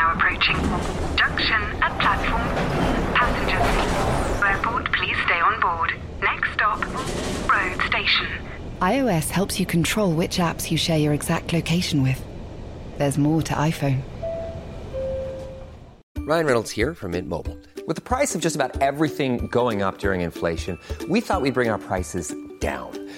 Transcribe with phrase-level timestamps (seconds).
[0.00, 0.56] now approaching.
[1.14, 2.48] Junction at platform.
[3.14, 4.42] Passengers.
[4.42, 5.92] Airport, please stay on board.
[6.22, 6.80] Next stop,
[7.52, 8.26] road station.
[8.80, 12.24] iOS helps you control which apps you share your exact location with.
[12.96, 14.00] There's more to iPhone.
[16.20, 17.58] Ryan Reynolds here from Mint Mobile.
[17.86, 20.78] With the price of just about everything going up during inflation,
[21.10, 23.09] we thought we'd bring our prices down.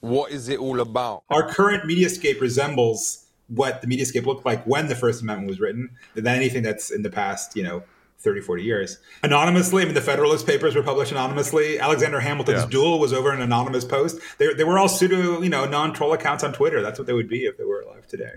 [0.00, 1.22] What is it all about?
[1.30, 5.90] Our current mediascape resembles what the mediascape looked like when the First Amendment was written
[6.14, 7.82] than anything that's in the past, you know,
[8.18, 8.98] 30, 40 years.
[9.22, 11.78] Anonymously, I mean, the Federalist Papers were published anonymously.
[11.78, 12.68] Alexander Hamilton's Yeah.
[12.68, 14.18] duel was over an anonymous post.
[14.38, 16.82] They, they were all pseudo, you know, non-troll accounts on Twitter.
[16.82, 18.32] That's what they would be if they were alive today.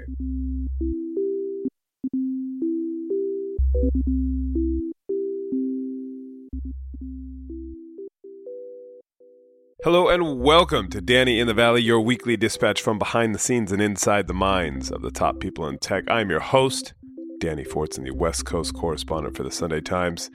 [9.81, 13.71] Hello and welcome to Danny in the Valley, your weekly dispatch from behind the scenes
[13.71, 16.03] and inside the minds of the top people in tech.
[16.09, 16.93] I'm your host,
[17.39, 20.29] Danny Fortson, the West Coast correspondent for the Sunday Times.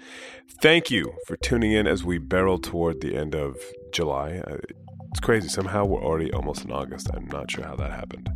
[0.62, 3.56] Thank you for tuning in as we barrel toward the end of
[3.92, 4.42] July.
[4.46, 4.56] Uh,
[5.10, 5.48] It's crazy.
[5.48, 7.10] Somehow we're already almost in August.
[7.12, 8.30] I'm not sure how that happened.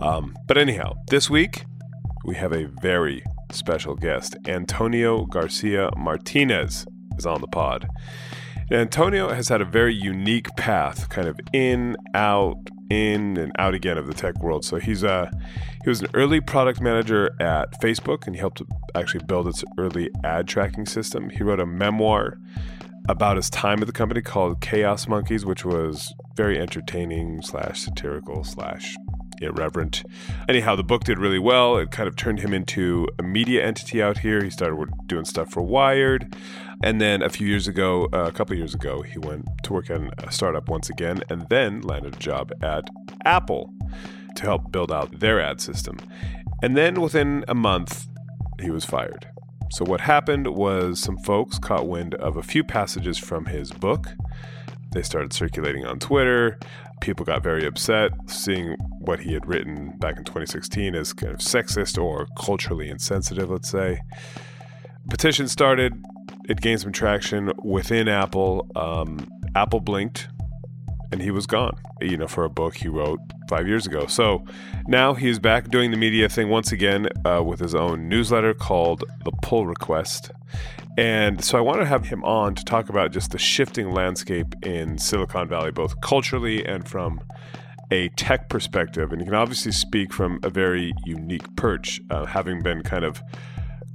[0.00, 1.66] Um, but anyhow, this week
[2.24, 4.36] we have a very special guest.
[4.48, 6.86] Antonio Garcia Martinez
[7.18, 7.86] is on the pod.
[8.70, 12.56] Antonio has had a very unique path, kind of in, out,
[12.90, 14.64] in, and out again of the tech world.
[14.64, 15.30] So he's a
[15.84, 18.62] he was an early product manager at Facebook, and he helped
[18.96, 21.30] actually build its early ad tracking system.
[21.30, 22.40] He wrote a memoir
[23.08, 28.42] about his time at the company called Chaos Monkeys, which was very entertaining slash satirical
[28.42, 28.96] slash
[29.40, 30.04] irreverent.
[30.48, 31.76] Anyhow, the book did really well.
[31.76, 34.42] It kind of turned him into a media entity out here.
[34.42, 36.34] He started doing stuff for Wired.
[36.82, 39.90] And then a few years ago, uh, a couple years ago, he went to work
[39.90, 42.84] on a startup once again and then landed a job at
[43.24, 43.72] Apple
[44.36, 45.98] to help build out their ad system.
[46.62, 48.06] And then within a month,
[48.60, 49.28] he was fired.
[49.70, 54.06] So, what happened was some folks caught wind of a few passages from his book.
[54.92, 56.58] They started circulating on Twitter.
[57.00, 61.40] People got very upset seeing what he had written back in 2016 as kind of
[61.40, 64.00] sexist or culturally insensitive, let's say.
[65.08, 65.94] Petition started,
[66.48, 68.68] it gained some traction within Apple.
[68.74, 70.28] Um, Apple blinked
[71.12, 74.06] and he was gone, you know, for a book he wrote five years ago.
[74.06, 74.44] So
[74.86, 79.04] now he's back doing the media thing once again uh, with his own newsletter called
[79.24, 80.32] The Pull Request.
[80.98, 84.54] And so I want to have him on to talk about just the shifting landscape
[84.62, 87.20] in Silicon Valley, both culturally and from
[87.90, 89.12] a tech perspective.
[89.12, 93.22] And he can obviously speak from a very unique perch, uh, having been kind of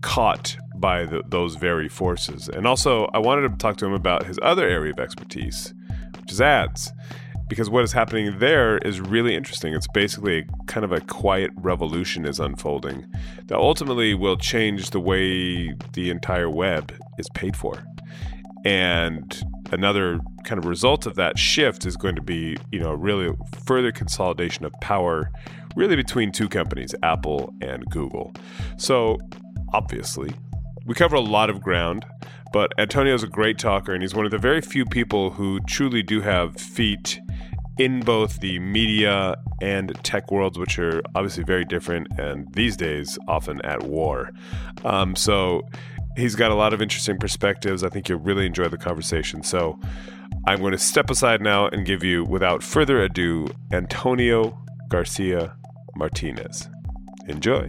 [0.02, 2.48] caught by the, those very forces.
[2.48, 5.74] And also, I wanted to talk to him about his other area of expertise,
[6.22, 6.92] which is ads.
[7.48, 9.74] Because what is happening there is really interesting.
[9.74, 13.06] It's basically kind of a quiet revolution is unfolding
[13.48, 17.84] that ultimately will change the way the entire web is paid for.
[18.64, 23.36] And another kind of result of that shift is going to be, you know, really
[23.66, 25.32] further consolidation of power,
[25.76, 28.34] really between two companies, Apple and Google.
[28.78, 29.18] So,
[29.74, 30.32] obviously,
[30.86, 32.06] we cover a lot of ground,
[32.52, 36.04] but Antonio's a great talker, and he's one of the very few people who truly
[36.04, 37.20] do have feet
[37.78, 43.18] in both the media and tech worlds, which are obviously very different and these days
[43.28, 44.30] often at war.
[44.84, 45.62] Um, so
[46.18, 47.84] he's got a lot of interesting perspectives.
[47.84, 49.42] I think you'll really enjoy the conversation.
[49.42, 49.80] So
[50.46, 54.58] I'm going to step aside now and give you, without further ado, Antonio
[54.90, 55.56] Garcia
[55.96, 56.70] Martinez.
[57.28, 57.68] Enjoy.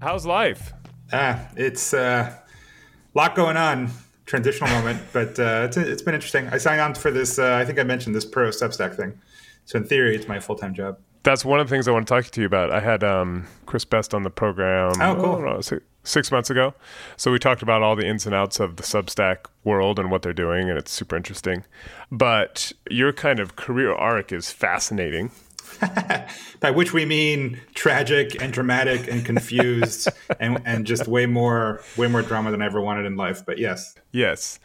[0.00, 0.72] How's life?
[1.12, 3.90] Ah, it's uh, a lot going on.
[4.26, 6.48] Transitional moment, but uh, it's, it's been interesting.
[6.48, 7.38] I signed on for this.
[7.38, 9.18] Uh, I think I mentioned this pro Substack thing.
[9.64, 10.98] So in theory, it's my full time job.
[11.22, 12.70] That's one of the things I want to talk to you about.
[12.70, 14.92] I had um, Chris Best on the program.
[15.00, 15.32] Oh, cool.
[15.32, 16.74] I don't know, six, six months ago.
[17.16, 20.22] So we talked about all the ins and outs of the Substack world and what
[20.22, 21.64] they're doing, and it's super interesting.
[22.10, 25.30] But your kind of career arc is fascinating.
[26.60, 30.08] By which we mean tragic and dramatic and confused
[30.40, 33.44] and, and just way more way more drama than I ever wanted in life.
[33.44, 34.58] But yes, Yes.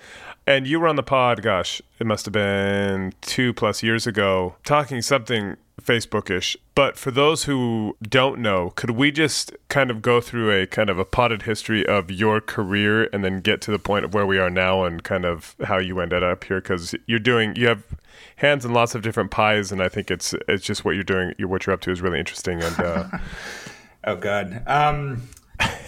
[0.48, 4.56] And you were on the pod, gosh, it must have been two plus years ago,
[4.64, 6.56] talking something Facebookish.
[6.74, 10.90] But for those who don't know, could we just kind of go through a kind
[10.90, 14.26] of a potted history of your career and then get to the point of where
[14.26, 16.60] we are now and kind of how you ended up here?
[16.60, 17.84] Because you're doing, you have
[18.38, 21.34] hands in lots of different pies, and I think it's it's just what you're doing,
[21.40, 22.62] what you're up to is really interesting.
[22.62, 23.08] And uh,
[24.06, 25.24] oh god, um,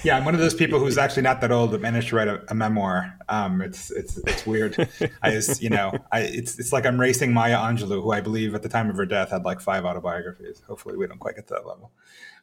[0.03, 2.27] yeah, I'm one of those people who's actually not that old but managed to write
[2.27, 3.17] a, a memoir.
[3.29, 4.89] Um, it's it's it's weird.
[5.21, 8.55] I just you know, I it's it's like I'm racing Maya Angelou, who I believe
[8.55, 10.61] at the time of her death had like five autobiographies.
[10.67, 11.91] Hopefully, we don't quite get to that level.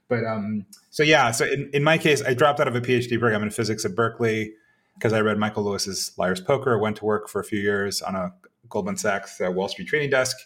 [0.09, 3.19] But um, so yeah, so in, in my case, I dropped out of a PhD
[3.19, 4.55] program in physics at Berkeley
[4.95, 6.79] because I read Michael Lewis's Liar's Poker.
[6.79, 8.35] Went to work for a few years on a
[8.69, 10.37] Goldman Sachs uh, Wall Street trading desk.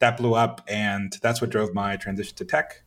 [0.00, 2.82] That blew up, and that's what drove my transition to tech.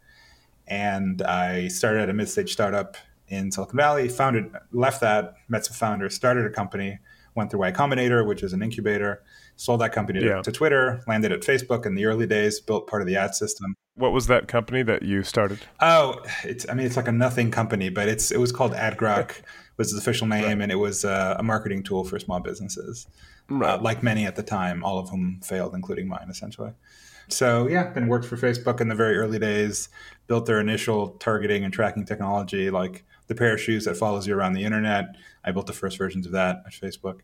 [0.68, 2.98] And I started at a mid-stage startup
[3.28, 7.00] in Silicon Valley, founded, left that, met some founders, started a company,
[7.36, 9.24] went through Y Combinator, which is an incubator,
[9.56, 10.42] sold that company to, yeah.
[10.42, 13.76] to, Twitter, landed at Facebook in the early days, built part of the ad system.
[13.96, 15.60] What was that company that you started?
[15.80, 19.42] Oh, it's I mean it's like a nothing company, but it's it was called AdGrok
[19.78, 20.62] was its official name, right.
[20.62, 23.08] and it was uh, a marketing tool for small businesses,
[23.50, 23.72] right.
[23.76, 26.72] uh, like many at the time, all of whom failed, including mine, essentially.
[27.30, 29.90] So yeah, then worked for Facebook in the very early days,
[30.28, 34.36] built their initial targeting and tracking technology, like the pair of shoes that follows you
[34.36, 35.16] around the internet.
[35.44, 37.20] I built the first versions of that at Facebook.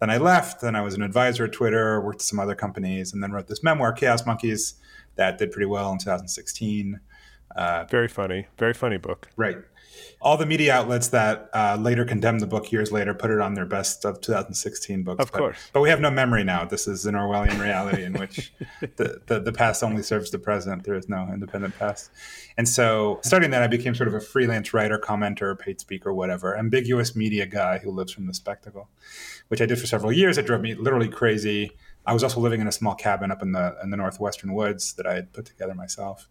[0.00, 0.60] Then I left.
[0.60, 3.48] Then I was an advisor at Twitter, worked at some other companies, and then wrote
[3.48, 4.74] this memoir, Chaos Monkeys,
[5.14, 7.00] that did pretty well in 2016.
[7.56, 9.28] Uh, very funny, very funny book.
[9.36, 9.56] Right
[10.20, 13.54] all the media outlets that uh, later condemned the book years later put it on
[13.54, 15.22] their best of 2016 books.
[15.22, 15.58] Of but, course.
[15.72, 16.64] But we have no memory now.
[16.64, 18.52] This is an Orwellian reality in which
[18.96, 20.84] the, the, the, past only serves the present.
[20.84, 22.10] There is no independent past.
[22.56, 26.56] And so starting that, I became sort of a freelance writer, commenter, paid speaker, whatever,
[26.56, 28.88] ambiguous media guy who lives from the spectacle,
[29.48, 30.38] which I did for several years.
[30.38, 31.72] It drove me literally crazy.
[32.06, 34.92] I was also living in a small cabin up in the in the northwestern woods
[34.94, 36.28] that I had put together myself.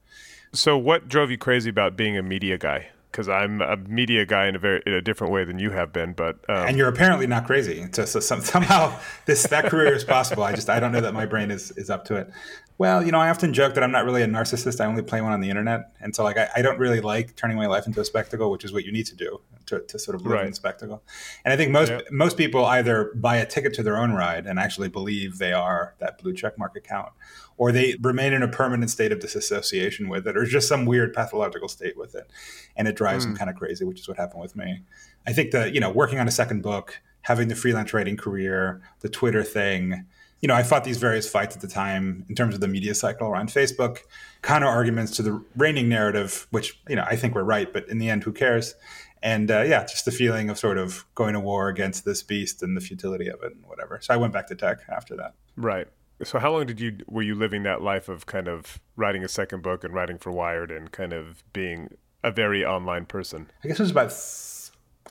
[0.54, 2.88] So, what drove you crazy about being a media guy?
[3.16, 5.94] Because I'm a media guy in a very in a different way than you have
[5.94, 6.12] been.
[6.12, 7.88] But um, and you're apparently not crazy.
[7.94, 10.44] So, so some, somehow this that career is possible.
[10.44, 12.30] I just I don't know that my brain is is up to it.
[12.78, 14.82] Well, you know, I often joke that I'm not really a narcissist.
[14.82, 17.36] I only play one on the internet, and so like I, I don't really like
[17.38, 19.98] turning my life into a spectacle, which is what you need to do to, to
[19.98, 20.46] sort of live right.
[20.46, 21.02] in spectacle.
[21.46, 24.60] And I think most most people either buy a ticket to their own ride and
[24.60, 27.14] actually believe they are that blue check mark account,
[27.56, 31.14] or they remain in a permanent state of disassociation with it, or just some weird
[31.14, 32.30] pathological state with it,
[32.76, 33.30] and it drives mm.
[33.30, 34.82] them kind of crazy, which is what happened with me.
[35.26, 38.82] I think that you know, working on a second book, having the freelance writing career,
[39.00, 40.06] the Twitter thing
[40.42, 42.94] you know, I fought these various fights at the time in terms of the media
[42.94, 44.00] cycle around Facebook,
[44.42, 47.98] counter arguments to the reigning narrative, which, you know, I think we're right, but in
[47.98, 48.76] the end, who cares?
[49.24, 52.62] And uh, yeah, just the feeling of sort of going to war against this beast
[52.62, 54.00] and the futility of it and whatever.
[54.02, 55.34] So I went back to tech after that.
[55.56, 55.88] Right.
[56.24, 59.28] So how long did you were you living that life of kind of writing a
[59.28, 61.90] second book and writing for Wired and kind of being
[62.24, 63.50] a very online person?
[63.64, 64.14] I guess it was about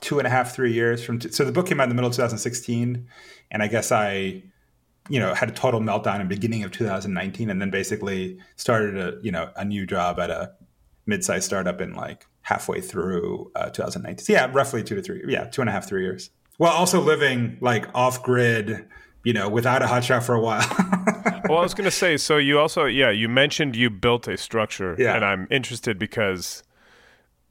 [0.01, 1.19] two and a half, three years from.
[1.19, 3.07] T- so the book came out in the middle of 2016,
[3.51, 4.43] and I guess I
[5.09, 9.17] you know had a total meltdown in beginning of 2019 and then basically started a
[9.21, 10.51] you know a new job at a
[11.05, 15.45] mid-sized startup in like halfway through uh, 2019 so yeah roughly two to three yeah
[15.45, 16.29] two and a half three years.
[16.57, 18.85] While also living like off grid
[19.23, 20.65] you know without a hotshot for a while.
[21.47, 24.35] Well i was going to say so you also yeah you mentioned you built a
[24.35, 24.95] structure.
[24.97, 25.15] Yeah.
[25.15, 26.63] and i'm interested because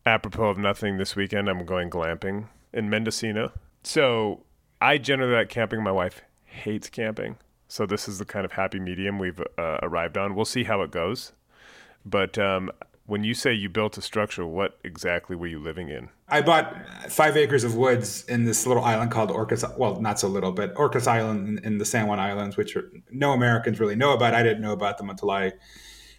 [0.05, 3.53] apropos of nothing this weekend i'm going glamping in mendocino.
[3.85, 4.43] So
[4.81, 5.81] i generally like camping.
[5.81, 7.37] My wife hates camping.
[7.69, 10.35] So this is the kind of happy medium we've uh, arrived on.
[10.35, 11.33] We'll see how it goes.
[12.05, 12.71] But um,
[13.07, 16.09] when you say you built a structure, what exactly were you living in?
[16.29, 16.75] I bought
[17.11, 19.77] five acres of woods in this little island called Orcas.
[19.77, 23.33] Well, not so little, but Orcas Island in, the San Juan Islands, which are, no
[23.33, 24.35] Americans really know about.
[24.35, 25.53] I didn't know about them until I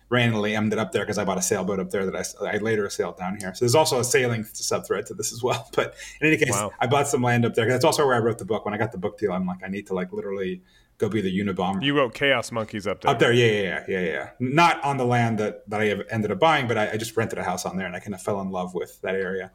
[0.10, 2.88] randomly ended up there because I bought a sailboat up there that I, I later
[2.92, 3.54] sailed down here.
[3.56, 5.70] So there's also a sailing subthread to this as well.
[5.76, 6.72] But in any case, wow.
[6.80, 7.68] I bought some land up there.
[7.68, 8.64] That's also where I wrote the book.
[8.64, 10.62] When I got the book deal, I'm like, I need to like literally
[10.98, 11.84] go be the Unabomber.
[11.84, 13.12] You wrote Chaos Monkeys up there.
[13.12, 14.30] Up there, yeah, yeah, yeah, yeah, yeah.
[14.40, 17.16] Not on the land that, that I have ended up buying, but I, I just
[17.18, 19.52] rented a house on there and I kind of fell in love with that area.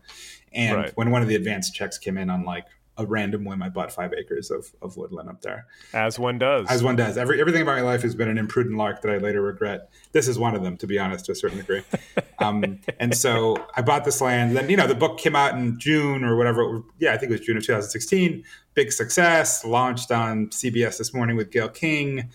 [0.53, 0.93] And right.
[0.97, 2.67] when one of the advanced checks came in on like
[3.01, 5.67] a random whim, I bought five acres of, of woodland up there.
[5.95, 6.67] As one does.
[6.69, 7.17] As one does.
[7.17, 9.91] Every everything about my life has been an imprudent lark that I later regret.
[10.13, 11.83] This is one of them, to be honest, to a certain degree.
[12.39, 14.57] um, and so I bought this land.
[14.57, 16.83] Then you know the book came out in June or whatever.
[16.99, 18.45] Yeah, I think it was June of 2016.
[18.75, 19.65] Big success.
[19.65, 22.21] Launched on CBS this morning with Gayle King.
[22.21, 22.27] A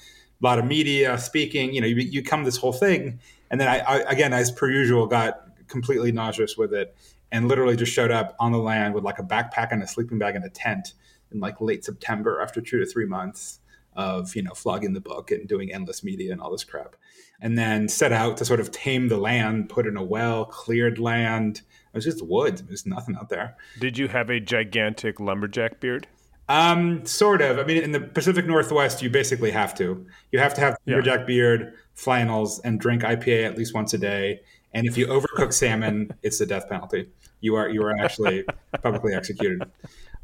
[0.41, 1.73] lot of media speaking.
[1.73, 4.69] You know, you, you come this whole thing, and then I, I again, as per
[4.69, 6.95] usual, got completely nauseous with it
[7.31, 10.19] and literally just showed up on the land with like a backpack and a sleeping
[10.19, 10.93] bag and a tent
[11.31, 13.59] in like late September after two to three months.
[13.95, 16.97] of you know flogging the book and doing endless media and all this crap
[17.41, 20.99] and then set out to sort of tame the land put in a well cleared
[20.99, 21.61] land
[21.93, 26.07] it was just woods there's nothing out there Did you have a gigantic lumberjack beard?
[26.49, 27.57] Um sort of.
[27.59, 30.05] I mean in the pacific northwest you basically have to.
[30.31, 30.95] You have to have Yeah.
[30.95, 34.41] lumberjack beard flannels and drink ipa at least once a day.
[34.73, 37.09] And if you overcook salmon it's the death penalty.
[37.41, 38.43] You are you are actually
[38.81, 39.61] publicly executed.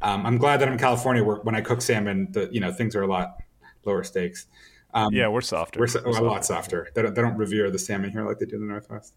[0.00, 2.72] Um, i'm glad that i'm in california where when i cook salmon the you know
[2.72, 3.36] things are a lot
[3.84, 4.46] lower stakes
[4.94, 5.80] um, Yeah, we're softer.
[5.80, 6.88] we're, so, a lot softer.
[6.94, 9.14] They don't, they don't revere the salmon here like they do in the Northwest.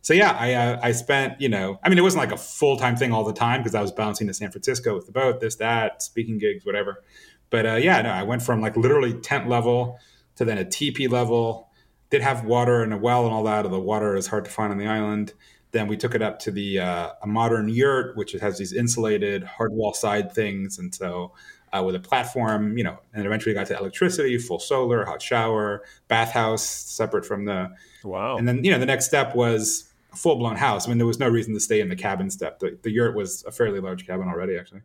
[0.00, 2.76] So yeah, I uh, I spent you know I mean it wasn't like a full
[2.76, 5.40] time thing all the time because I was bouncing to San Francisco with the boat,
[5.40, 7.02] this that, speaking gigs, whatever.
[7.50, 9.98] But uh, yeah, no, I went from like literally tent level
[10.36, 11.68] to then a teepee level.
[12.10, 13.64] Did have water and a well and all that.
[13.64, 15.34] Although the water is hard to find on the island.
[15.72, 19.44] Then we took it up to the uh, a modern yurt, which has these insulated
[19.44, 21.34] hard wall side things, and so
[21.72, 25.84] uh, with a platform, you know, and eventually got to electricity, full solar, hot shower,
[26.08, 27.70] bathhouse separate from the.
[28.04, 28.36] Wow.
[28.36, 30.86] And then you know the next step was a full blown house.
[30.86, 32.58] I mean, there was no reason to stay in the cabin step.
[32.58, 34.82] The, the yurt was a fairly large cabin already, actually,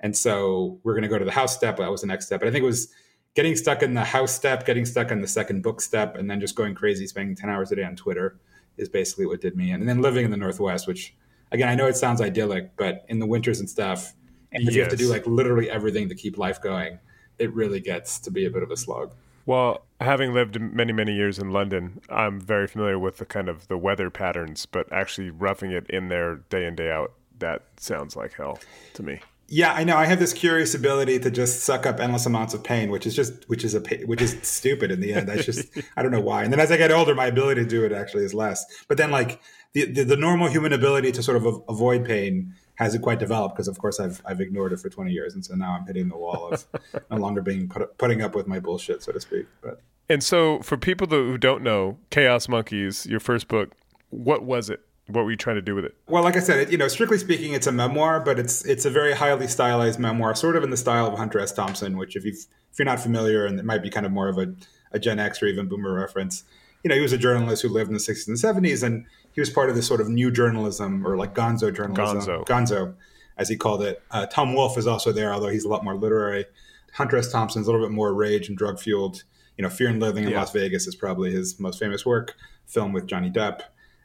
[0.00, 1.78] and so we're going to go to the house step.
[1.78, 2.40] That was the next step.
[2.40, 2.88] But I think it was
[3.34, 6.40] getting stuck in the house step, getting stuck in the second book step, and then
[6.40, 8.38] just going crazy, spending ten hours a day on Twitter
[8.76, 9.80] is basically what did me in.
[9.80, 11.14] And then living in the Northwest, which
[11.52, 14.14] again I know it sounds idyllic, but in the winters and stuff,
[14.52, 16.98] and if you have to do like literally everything to keep life going,
[17.38, 19.12] it really gets to be a bit of a slog.
[19.44, 23.68] Well, having lived many, many years in London, I'm very familiar with the kind of
[23.68, 28.16] the weather patterns, but actually roughing it in there day in, day out, that sounds
[28.16, 28.58] like hell
[28.94, 29.20] to me.
[29.48, 29.96] Yeah, I know.
[29.96, 33.14] I have this curious ability to just suck up endless amounts of pain, which is
[33.14, 35.28] just which is a which is stupid in the end.
[35.28, 36.42] That's just I don't know why.
[36.42, 38.64] And then as I get older, my ability to do it actually is less.
[38.88, 39.40] But then like
[39.72, 43.68] the the, the normal human ability to sort of avoid pain hasn't quite developed because
[43.68, 46.16] of course I've I've ignored it for 20 years and so now I'm hitting the
[46.16, 46.66] wall of
[47.10, 49.46] no longer being put, putting up with my bullshit so to speak.
[49.62, 53.72] But And so, for people who don't know, Chaos Monkeys, your first book,
[54.10, 54.80] what was it?
[55.08, 55.94] What were you trying to do with it?
[56.08, 58.84] Well, like I said, it, you know, strictly speaking, it's a memoir, but it's it's
[58.84, 61.52] a very highly stylized memoir, sort of in the style of Hunter S.
[61.52, 61.96] Thompson.
[61.96, 64.38] Which, if you if you're not familiar, and it might be kind of more of
[64.38, 64.52] a,
[64.92, 66.44] a Gen X or even Boomer reference,
[66.82, 69.40] you know, he was a journalist who lived in the 60s and 70s, and he
[69.40, 72.44] was part of this sort of new journalism or like Gonzo journalism, Gonzo.
[72.46, 72.94] Gonzo,
[73.38, 74.02] as he called it.
[74.10, 76.46] Uh, Tom Wolfe is also there, although he's a lot more literary.
[76.94, 77.30] Hunter S.
[77.30, 79.22] Thompson's a little bit more rage and drug fueled.
[79.56, 80.40] You know, Fear and Loathing in Yeah.
[80.40, 82.34] Las Vegas is probably his most famous work,
[82.66, 83.60] film with Johnny Depp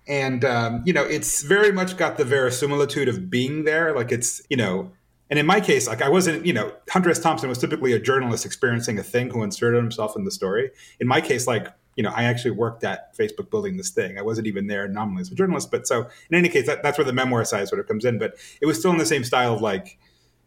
[0.07, 4.41] and um, you know it's very much got the verisimilitude of being there like it's
[4.49, 4.91] you know
[5.29, 7.99] and in my case like i wasn't you know hunter s thompson was typically a
[7.99, 12.03] journalist experiencing a thing who inserted himself in the story in my case like you
[12.03, 15.31] know i actually worked at facebook building this thing i wasn't even there nominally as
[15.31, 17.87] a journalist but so in any case that, that's where the memoir side sort of
[17.87, 19.97] comes in but it was still in the same style of like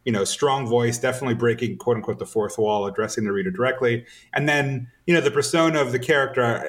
[0.04, 4.04] you know, strong voice, definitely breaking quote unquote the fourth wall, addressing the reader directly.
[4.34, 6.62] And then, you know, the persona of the character.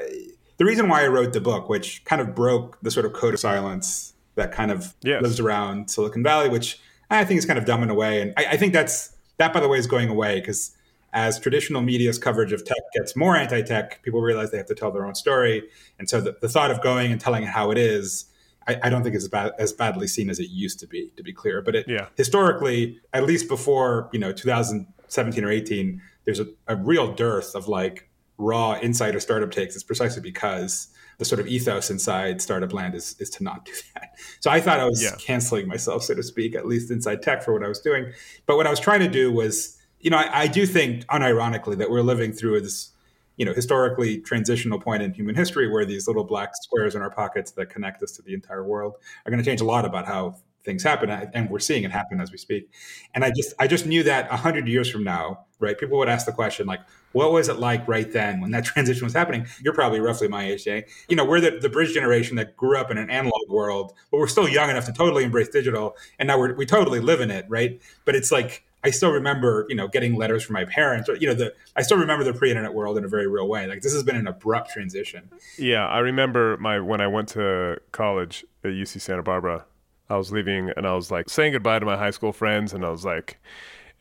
[0.57, 3.33] The reason why I wrote the book, which kind of broke the sort of code
[3.33, 5.21] of silence that kind of Yes.
[5.21, 6.79] lives around Silicon Valley, which
[7.09, 8.21] I think is kind of dumb in a way.
[8.21, 10.71] And I, I think that's that, by the way, is going away because
[11.15, 14.91] as traditional media's coverage of tech gets more anti-tech, people realize they have to tell
[14.91, 15.63] their own story.
[15.97, 18.25] And so the, the thought of going and telling it how it is
[18.67, 21.11] I, I don't think is as, bad, as badly seen as it used to be,
[21.17, 21.61] to be clear.
[21.61, 22.07] But it, Yeah.
[22.17, 27.67] historically, at least before you know 2017 or 18, there's a, a real dearth of
[27.67, 29.75] like raw insider startup takes.
[29.75, 30.87] It's precisely because
[31.19, 34.09] the sort of ethos inside startup land is is to not do that.
[34.39, 35.15] So I thought I was Yeah.
[35.19, 38.11] canceling myself, so to speak, at least inside tech for what I was doing.
[38.47, 41.77] But what I was trying to do was, you know, I, I do think unironically
[41.77, 42.91] that we're living through this
[43.37, 47.09] you know, historically transitional point in human history where these little black squares in our
[47.09, 50.05] pockets that connect us to the entire world are going to change a lot about
[50.05, 52.71] how things happen and we're seeing it happen as we speak.
[53.13, 56.25] And i just i just knew that 100 years from now right people would ask
[56.25, 59.45] the question like what was it like right then when that transition was happening?
[59.63, 60.85] You're probably roughly my age Jay.
[61.07, 64.17] you know we're the, the bridge generation that grew up in an analog world but
[64.17, 67.29] we're still young enough to totally embrace digital and now we're, we totally live in
[67.29, 67.79] it right?
[68.03, 71.09] But it's like I still remember, you know, getting letters from my parents.
[71.09, 73.65] Or, you know, the I still remember the pre-internet world in a very real way.
[73.67, 75.29] Like this has been an abrupt transition.
[75.57, 79.65] Yeah, I remember my when I went to college at UC Santa Barbara.
[80.09, 82.85] I was leaving and I was like saying goodbye to my high school friends, and
[82.85, 83.39] I was like,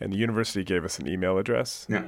[0.00, 2.04] and the university gave us an email address, Yeah.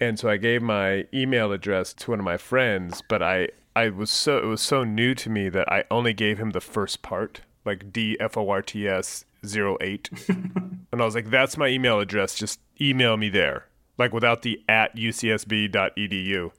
[0.00, 3.90] and so I gave my email address to one of my friends, but I I
[3.90, 7.02] was so it was so new to me that I only gave him the first
[7.02, 10.10] part, like D F O R T S 08.
[10.28, 12.34] and I was like, that's my email address.
[12.34, 13.66] Just email me there.
[13.98, 16.50] Like without the at ucsb.edu.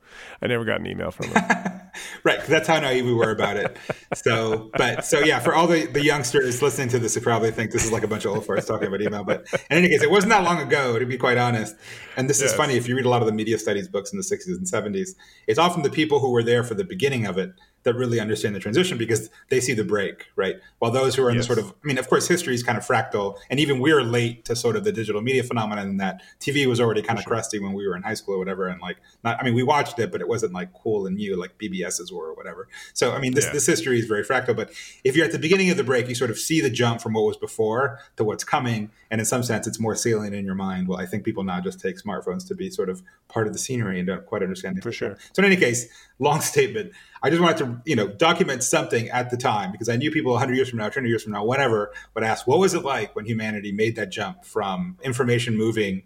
[0.41, 1.43] I never got an email from him.
[2.23, 2.43] right.
[2.45, 3.77] That's how naive we were about it.
[4.15, 7.71] So, but so yeah, for all the, the youngsters listening to this, they probably think
[7.71, 9.23] this is like a bunch of old farts talking about email.
[9.23, 11.75] But in any case, it wasn't that long ago, to be quite honest.
[12.15, 12.51] And this yes.
[12.51, 12.75] is funny.
[12.75, 15.09] If you read a lot of the media studies books in the 60s and 70s,
[15.45, 17.51] it's often the people who were there for the beginning of it
[17.87, 20.57] that really understand the transition because they see the break, right?
[20.79, 21.47] While those who are in yes.
[21.47, 24.03] the sort of, I mean, of course, history is kind of fractal, and even we're
[24.03, 25.87] late to sort of the digital media phenomenon.
[25.87, 27.31] And that TV was already kind of sure.
[27.31, 29.63] crusty when we were in high school or whatever, and like, not, I mean, we
[29.63, 32.67] watched it, but it wasn't like cool and new like BBS's were or whatever.
[32.93, 33.53] So, I mean, this yeah.
[33.53, 34.55] this history is very fractal.
[34.55, 34.71] But
[35.03, 37.13] if you're at the beginning of the break, you sort of see the jump from
[37.13, 40.55] what was before to what's coming, and in some sense, it's more salient in your
[40.55, 40.87] mind.
[40.87, 43.59] Well, I think people now just take smartphones to be sort of part of the
[43.59, 44.77] scenery and don't quite understand.
[44.77, 44.83] It.
[44.83, 45.17] For sure.
[45.31, 45.87] So, in any case,
[46.19, 46.91] long statement.
[47.21, 50.31] I just wanted to, you know, document something at the time because I knew people
[50.33, 53.15] 100 years from now, 200 years from now, whatever, would ask, what was it like
[53.15, 56.03] when humanity made that jump from information moving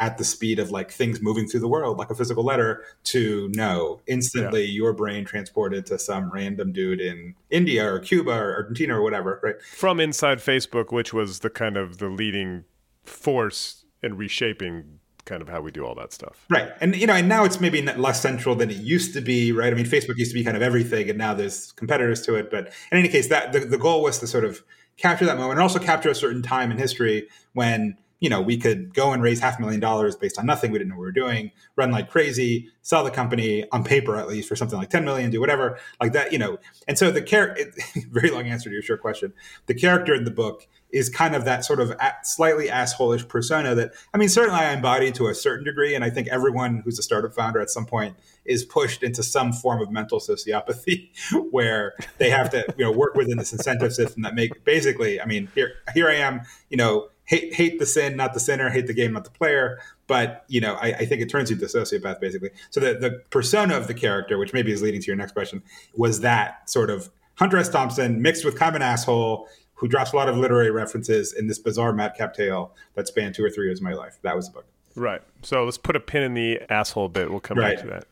[0.00, 3.48] at the speed of like things moving through the world, like a physical letter, to
[3.54, 4.72] no, instantly yeah.
[4.72, 9.38] your brain transported to some random dude in India or Cuba or Argentina or whatever,
[9.42, 9.62] right?
[9.62, 12.64] From inside Facebook, which was the kind of the leading
[13.04, 16.44] force in reshaping kind of how we do all that stuff.
[16.50, 16.70] Right.
[16.80, 19.72] And you know, and now it's maybe less central than it used to be, right?
[19.72, 22.50] I mean, Facebook used to be kind of everything and now there's competitors to it,
[22.50, 24.62] but in any case that the, the goal was to sort of
[24.96, 28.56] capture that moment and also capture a certain time in history when you know, we
[28.56, 30.70] could go and raise half a million dollars based on nothing.
[30.70, 34.16] We didn't know what we were doing, run like crazy, sell the company on paper
[34.16, 36.56] at least for something like 10 million, do whatever like that, you know.
[36.86, 37.72] And so the character,
[38.12, 39.32] very long answer to your short question.
[39.66, 43.92] The character in the book is kind of that sort of slightly assholish persona that,
[44.14, 45.96] I mean, certainly I embody to a certain degree.
[45.96, 48.14] And I think everyone who's a startup founder at some point
[48.44, 51.08] is pushed into some form of mental sociopathy
[51.50, 55.24] where they have to, you know, work within this incentive system that make basically, I
[55.24, 58.86] mean, here, here I am, you know, hate hate the sin, not the sinner, hate
[58.86, 59.80] the game, not the player.
[60.06, 62.50] But you know, I, I think it turns you to a sociopath basically.
[62.70, 65.62] So the the persona of the character, which maybe is leading to your next question,
[65.94, 67.68] was that sort of Hunter S.
[67.68, 71.48] Thompson mixed with kind of an asshole who drops a lot of literary references in
[71.48, 74.18] this bizarre madcap tale that spanned two or three years of my life.
[74.22, 74.66] That was the book.
[74.94, 75.22] Right.
[75.42, 77.30] So let's put a pin in the asshole bit.
[77.30, 77.76] We'll come right.
[77.76, 78.06] back to that.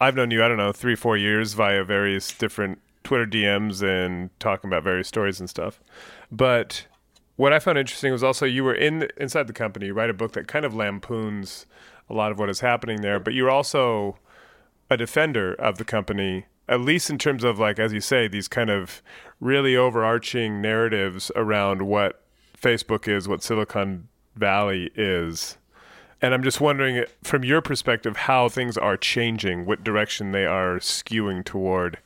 [0.00, 4.30] I've known you, I don't know, three, four years via various different Twitter DMs and
[4.40, 5.80] talking about various stories and stuff.
[6.30, 6.86] But
[7.36, 9.86] what I found interesting was also you were in inside the company.
[9.86, 11.66] You write a book that kind of lampoons
[12.08, 14.18] a lot of what is happening there, but you're also
[14.90, 18.48] a defender of the company, at least in terms of like as you say, these
[18.48, 19.02] kind of
[19.40, 22.22] really overarching narratives around what
[22.60, 25.58] Facebook is, what Silicon Valley is.
[26.22, 30.78] And I'm just wondering, from your perspective, how things are changing, what direction they are
[30.78, 31.98] skewing toward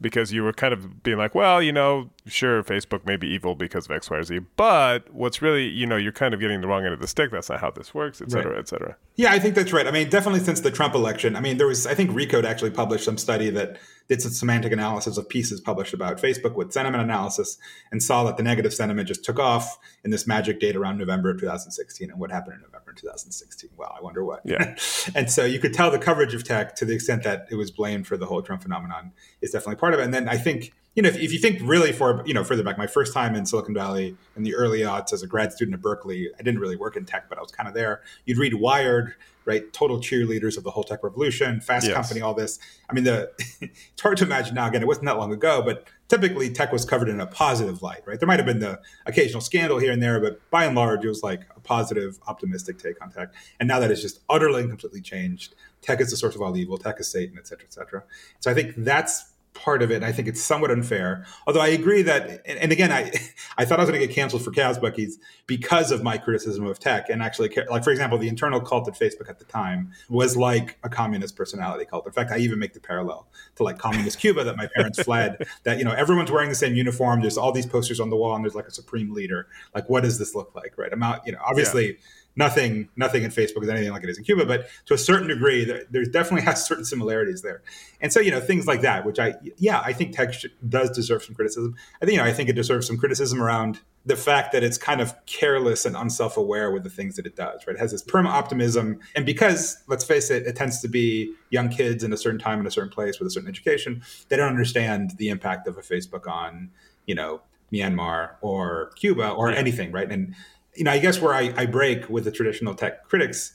[0.00, 3.54] because you were kind of being like, well, you know, sure, Facebook may be evil
[3.54, 6.60] because of X, Y, or Z, but what's really, you know, you're kind of getting
[6.60, 7.30] the wrong end of the stick.
[7.30, 8.58] That's not how this works, et cetera, right.
[8.58, 8.96] et cetera.
[9.14, 9.86] Yeah, I think that's right.
[9.86, 12.70] I mean, definitely since the Trump election, I mean, there was, I think Recode actually
[12.70, 17.02] published some study that did some semantic analysis of pieces published about Facebook with sentiment
[17.02, 17.58] analysis
[17.90, 21.30] and saw that the negative sentiment just took off in this magic date around November
[21.30, 22.10] of 2016.
[22.10, 23.70] And what happened in November 2016?
[23.76, 24.42] Well, I wonder what.
[24.44, 24.76] Yeah.
[25.14, 27.70] and so you could tell the coverage of tech to the extent that it was
[27.70, 30.04] blamed for the whole Trump phenomenon is definitely part of it.
[30.04, 32.62] And then I think you know, if, if, you think really for you know further
[32.62, 35.74] back, my first time in Silicon Valley in the early aughts as a grad student
[35.74, 38.00] at Berkeley, I didn't really work in tech, but I was kind of there.
[38.24, 39.14] You'd read Wired,
[39.46, 39.72] right?
[39.72, 41.94] Total cheerleaders of the whole tech revolution, Fast yes.
[41.94, 42.58] Company, all this.
[42.90, 43.30] I mean, the
[43.60, 44.66] it's hard to imagine now.
[44.66, 48.02] Again, it wasn't that long ago, but typically tech was covered in a positive light,
[48.06, 48.18] right?
[48.18, 51.08] There might have been the occasional scandal here and there, but by and large, it
[51.08, 53.32] was like a positive, optimistic take on tech.
[53.60, 55.54] And now that it's just utterly and completely changed.
[55.80, 56.76] Tech is the source of all evil.
[56.78, 58.04] Tech is Satan, et cetera, et cetera.
[58.40, 60.02] So I think that's part of it.
[60.02, 61.24] I think it's somewhat unfair.
[61.46, 63.12] Although I agree that, and, again, I
[63.58, 66.66] I thought I was going to get canceled for Chaos Monkeys because of my criticism
[66.66, 67.08] of tech.
[67.08, 70.78] And actually, like for example, the internal cult at Facebook at the time was like
[70.82, 72.06] a communist personality cult.
[72.06, 75.46] In fact, I even make the parallel to like communist Cuba that my parents fled.
[75.62, 77.20] That you know everyone's wearing the same uniform.
[77.22, 79.48] There's all these posters on the wall, and there's like a supreme leader.
[79.74, 80.76] Like, what does this look like?
[80.76, 80.92] Right?
[80.92, 81.26] I'm out.
[81.26, 81.86] You know, obviously.
[81.86, 81.96] Yeah
[82.36, 85.26] nothing nothing in Facebook is anything like it is in Cuba, but to a certain
[85.26, 87.62] degree, there, there's definitely has certain similarities there.
[88.00, 90.34] And so you know things like that, which I yeah I think tech
[90.68, 91.74] does deserve some criticism.
[92.00, 94.78] I think you know I think it deserves some criticism around the fact that it's
[94.78, 97.66] kind of careless and unself-aware with the things that it does.
[97.66, 101.32] Right, it has this perma optimism, and because let's face it, it tends to be
[101.50, 104.02] young kids in a certain time in a certain place with a certain education.
[104.28, 106.70] They don't understand the impact of a Facebook on
[107.06, 107.40] you know
[107.72, 109.56] Myanmar or Cuba or yeah.
[109.56, 110.10] anything, right?
[110.10, 110.34] And
[110.76, 113.52] you know, I guess where I, I break with the traditional tech critics,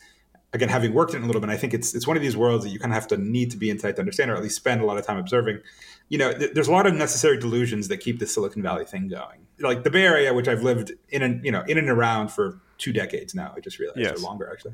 [0.53, 2.63] again, having worked in a little bit, I think it's it's one of these worlds
[2.65, 4.55] that you kind of have to need to be inside to understand, or at least
[4.55, 5.59] spend a lot of time observing.
[6.09, 9.07] You know, th- there's a lot of necessary delusions that keep the Silicon Valley thing
[9.07, 9.47] going.
[9.59, 12.59] Like the Bay Area, which I've lived in and you know in and around for
[12.81, 13.53] two decades now.
[13.55, 14.17] I just realized, Yes.
[14.19, 14.73] or longer actually,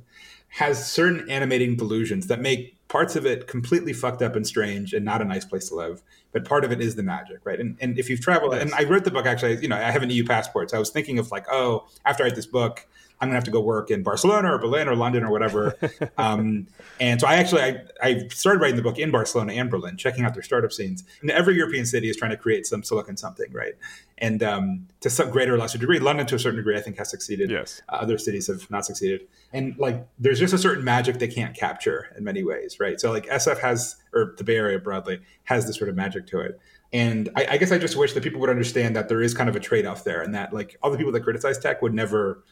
[0.49, 5.03] has certain animating delusions that make parts of it completely fucked up and strange and
[5.03, 6.01] not a nice place to live.
[6.31, 7.59] But part of it is the magic, right?
[7.59, 10.03] And and if you've traveled, and I wrote the book actually, you know, I have
[10.03, 12.87] an EU passport, so I was thinking of like, oh, after I write this book.
[13.19, 15.75] I'm gonna have to go work in Barcelona or Berlin or London or whatever.
[16.17, 16.67] um,
[16.99, 20.23] and so I actually I, I started writing the book in Barcelona and Berlin, checking
[20.23, 21.03] out their startup scenes.
[21.21, 23.73] And every European city is trying to create some silicon something, right?
[24.19, 26.97] And um, to some greater or lesser degree, London to a certain degree, I think
[26.97, 27.51] has succeeded.
[27.51, 27.81] Yes.
[27.89, 29.27] Uh, other cities have not succeeded.
[29.53, 32.99] And like, there's just a certain magic they can't capture in many ways, right?
[32.99, 36.39] So like SF has, or the Bay Area broadly, has this sort of magic to
[36.39, 36.59] it.
[36.93, 39.49] And I, I guess I just wish that people would understand that there is kind
[39.49, 42.43] of a trade-off there, and that like all the people that criticize tech would never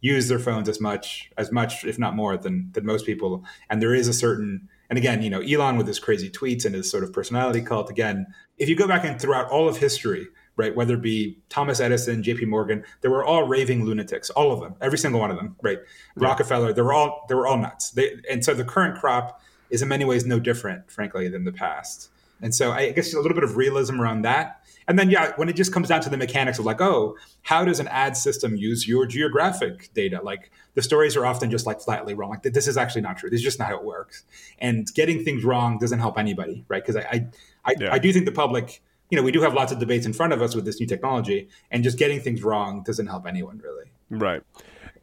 [0.00, 3.44] use their phones as much as much if not more than than most people.
[3.68, 6.74] And there is a certain and again you know elon with his crazy tweets and
[6.74, 8.26] his sort of personality cult again
[8.58, 12.22] if you go back and throughout all of history right whether it be thomas edison
[12.22, 15.56] jp morgan they were all raving lunatics all of them every single one of them
[15.62, 15.78] right?
[16.16, 17.90] Rockefeller they were all they were all nuts.
[17.92, 21.52] They, and so the current crop is in many ways no different frankly than the
[21.52, 22.10] past.
[22.42, 24.59] And so i guess a little bit of realism around that
[24.90, 27.64] and then, yeah, when it just comes down to the mechanics of like, oh, how
[27.64, 30.20] does an ad system use your geographic data?
[30.20, 32.30] Like the stories are often just like flatly wrong.
[32.30, 33.30] Like this is actually not true.
[33.30, 34.24] This is just not how it works.
[34.58, 36.84] And getting things wrong doesn't help anybody, right?
[36.84, 37.26] Because I, I,
[37.64, 37.94] I, Yeah.
[37.94, 40.32] I do think the public, you know, we do have lots of debates in front
[40.32, 43.92] of us with this new technology, and just getting things wrong doesn't help anyone really.
[44.10, 44.42] Right.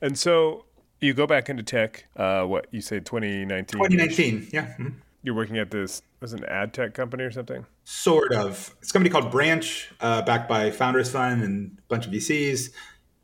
[0.01, 0.65] And so
[0.99, 3.67] you go back into tech, uh, what you say 2019?
[3.67, 4.73] 2019, yeah.
[4.77, 4.95] mhm.
[5.23, 7.65] You're working at this, was it an ad tech company or something?
[7.89, 8.75] Sort of.
[8.81, 12.71] It's a company called Branch, uh, backed by Founders Fund and a bunch of VCs.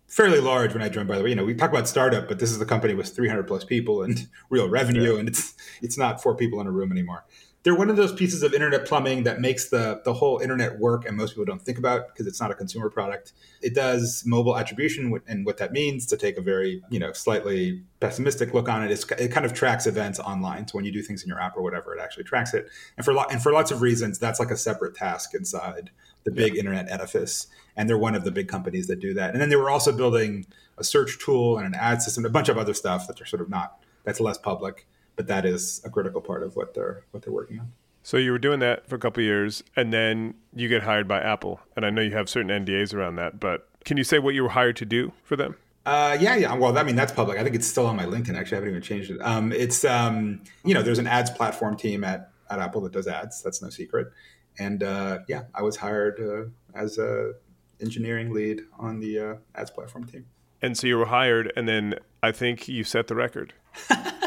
[0.08, 1.32] Fairly large when I joined, by the way.
[1.32, 4.04] You know, we talk about startup, but this is a company with 300 plus people
[4.04, 7.26] and real revenue, and it's it's not four people in a room anymore.
[7.64, 11.06] They're one of those pieces of internet plumbing that makes the the whole internet work,
[11.06, 13.32] and most people don't think about because it's not a consumer product.
[13.62, 17.82] It does mobile attribution, and what that means to take a very you know slightly
[18.02, 18.92] pessimistic look on it.
[18.92, 20.68] it is it kind of tracks events online.
[20.68, 22.68] So when you do things in your app or whatever, it actually tracks it.
[22.98, 25.92] And for lo- and for lots of reasons, that's like a separate task inside
[26.26, 27.48] the big internet edifice.
[27.76, 29.32] And they're one of the big companies that do that.
[29.32, 30.46] And then they were also building
[30.78, 33.42] a search tool and an ad system, a bunch of other stuff that are sort
[33.42, 37.24] of not that's less public, but that is a critical part of what they're what
[37.24, 37.72] they're working on.
[38.04, 41.08] So you were doing that for a couple of years, and then you get hired
[41.08, 41.62] by Apple.
[41.76, 44.44] And I know you have certain NDAs around that, but can you say what you
[44.44, 45.56] were hired to do for them?
[45.86, 46.54] Uh, yeah, yeah.
[46.54, 47.38] Well, I mean, that's public.
[47.38, 48.38] I think it's still on my LinkedIn.
[48.38, 49.20] Actually, I haven't even changed it.
[49.22, 53.08] Um, it's um, you know, there's an ads platform team at at Apple that does
[53.08, 53.42] ads.
[53.42, 54.12] That's no secret.
[54.60, 57.34] And uh, yeah, I was hired uh, as a
[57.82, 60.26] engineering lead on the uh, ads platform team.
[60.62, 63.54] And so you were hired, and then I think you set the record.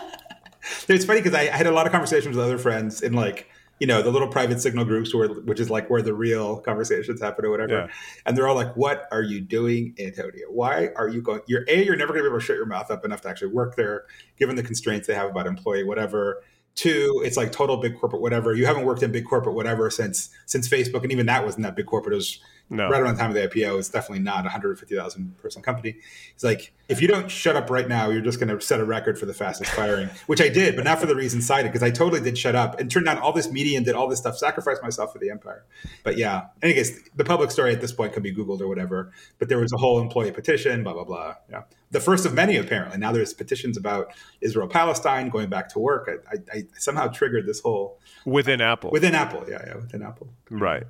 [0.88, 3.48] It's funny because I, I had a lot of conversations with other friends in like
[3.78, 7.20] you know the little private signal groups where which is like where the real conversations
[7.20, 7.72] happen or whatever.
[7.72, 7.88] Yeah.
[8.24, 10.46] And they're all like, "What are you doing, Antonio?
[10.48, 11.40] Why are you going?
[11.46, 13.28] You're a you're never going to be able to shut your mouth up enough to
[13.28, 14.04] actually work there,
[14.38, 16.42] given the constraints they have about employee whatever."
[16.74, 18.54] Two, it's like total big corporate whatever.
[18.54, 21.74] You haven't worked in big corporate whatever since since Facebook, and even that wasn't that
[21.74, 22.12] big corporate.
[22.12, 22.88] It was No.
[22.88, 23.78] right around the time of the IPO.
[23.78, 25.96] It's definitely not a 150,000 person company.
[26.34, 28.84] It's like, if you don't shut up right now, you're just going to set a
[28.84, 31.82] record for the fastest firing, which I did, but not for the reason cited, because
[31.82, 34.18] I totally did shut up and turned down all this media and did all this
[34.18, 35.64] stuff, sacrificed myself for the empire.
[36.02, 38.68] But yeah, in any case, the public story at this point could be Googled or
[38.68, 41.34] whatever, but there was a whole employee petition, blah, blah, blah.
[41.50, 41.62] Yeah.
[41.92, 42.98] The first of many, apparently.
[42.98, 46.08] Now there's petitions about Israel Palestine, going back to work.
[46.08, 48.90] I, I, I somehow triggered this whole Within Apple.
[48.90, 49.44] within Apple.
[49.48, 50.28] Yeah, yeah, within Apple.
[50.50, 50.82] right.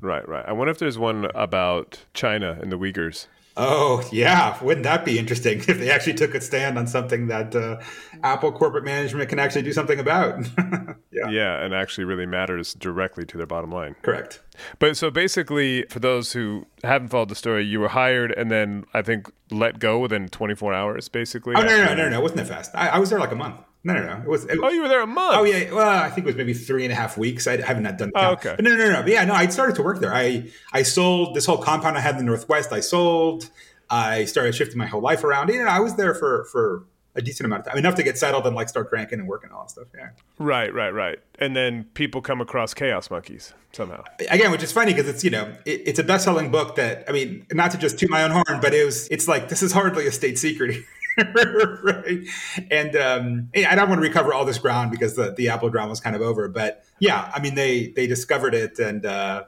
[0.00, 0.44] Right, right.
[0.46, 3.26] I wonder if there's one about China and the Uyghurs.
[3.56, 7.54] Oh yeah, wouldn't that be interesting if they actually took a stand on something that
[7.54, 7.80] uh,
[8.24, 10.44] Apple corporate management can actually do something about?
[11.12, 13.94] yeah, Yeah, and actually really matters directly to their bottom line.
[14.02, 14.42] correct.
[14.80, 18.86] But so basically, for those who haven't followed the story, you were hired and then
[18.92, 21.54] I think let go within 24 hours, basically.
[21.56, 22.72] Oh no, no, no, no, no, it wasn't that fast.
[22.74, 23.60] I, I was there like a month.
[23.84, 24.22] No, no, no.
[24.22, 24.44] It was.
[24.46, 25.36] It, Oh, you were there a month.
[25.38, 27.46] Oh yeah, well, I think it was maybe three and a half weeks.
[27.46, 27.96] I haven't done.
[27.96, 28.38] The Oh, count.
[28.38, 28.54] okay.
[28.56, 29.02] But no, no, no.
[29.02, 29.34] But yeah, no.
[29.34, 30.12] I started to work there.
[30.14, 32.72] I I sold this whole compound I had in the Northwest.
[32.72, 33.50] I sold.
[33.90, 35.50] I started shifting my whole life around.
[35.50, 36.84] You know, I was there for for
[37.16, 39.48] a decent amount of time, enough to get settled and like start cranking and working
[39.50, 39.86] and all that stuff.
[39.96, 40.08] Yeah.
[40.38, 41.20] Right, right, right.
[41.38, 44.02] And then people come across Chaos Monkeys somehow.
[44.30, 47.04] again, which is funny because it's you know it, it's a best selling book that
[47.06, 49.62] I mean not to just toot my own horn, but it was it's like this
[49.62, 50.82] is hardly a state secret.
[51.82, 52.26] right
[52.70, 55.90] and um i don't want to recover all this ground because the, the apple drama
[55.90, 59.44] was kind of over but yeah i mean they they discovered it and uh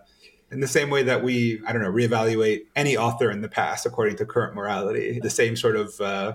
[0.52, 3.84] in the same way that we i don't know reevaluate any author in the past
[3.84, 6.34] according to current morality the same sort of uh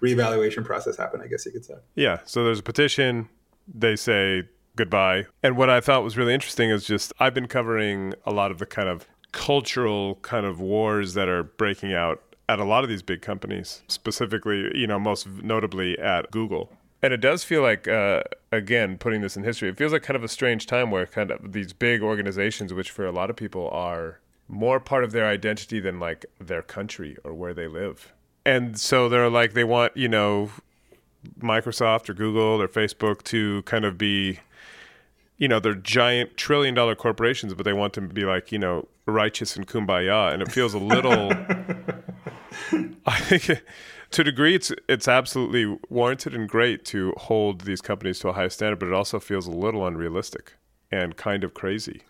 [0.00, 2.20] reevaluation process happened i guess you could say Yeah.
[2.24, 3.28] So there's a petition.
[3.66, 4.44] They say
[4.76, 5.26] goodbye.
[5.42, 8.58] And what I thought was really interesting is just I've been covering a lot of
[8.58, 12.88] the kind of cultural kind of wars that are breaking out at a lot of
[12.88, 16.70] these big companies, specifically, you know, most notably at Google.
[17.02, 20.16] And it does feel like, uh, again, putting this in history, it feels like kind
[20.16, 23.36] of a strange time where kind of these big organizations, which for a lot of
[23.36, 28.12] people are more part of their identity than like their country or where they live.
[28.44, 30.50] And so they're like, they want, you know,
[31.40, 34.40] Microsoft or Google or Facebook to kind of be,
[35.36, 38.88] you know, they're giant trillion dollar corporations, but they want to be like, you know,
[39.06, 40.32] righteous and kumbaya.
[40.32, 41.30] And it feels a little,
[43.08, 43.62] I think
[44.10, 48.32] to a degree, it's it's absolutely warranted and great to hold these companies to a
[48.32, 50.54] high standard, but it also feels a little unrealistic
[50.90, 52.02] and kind of crazy.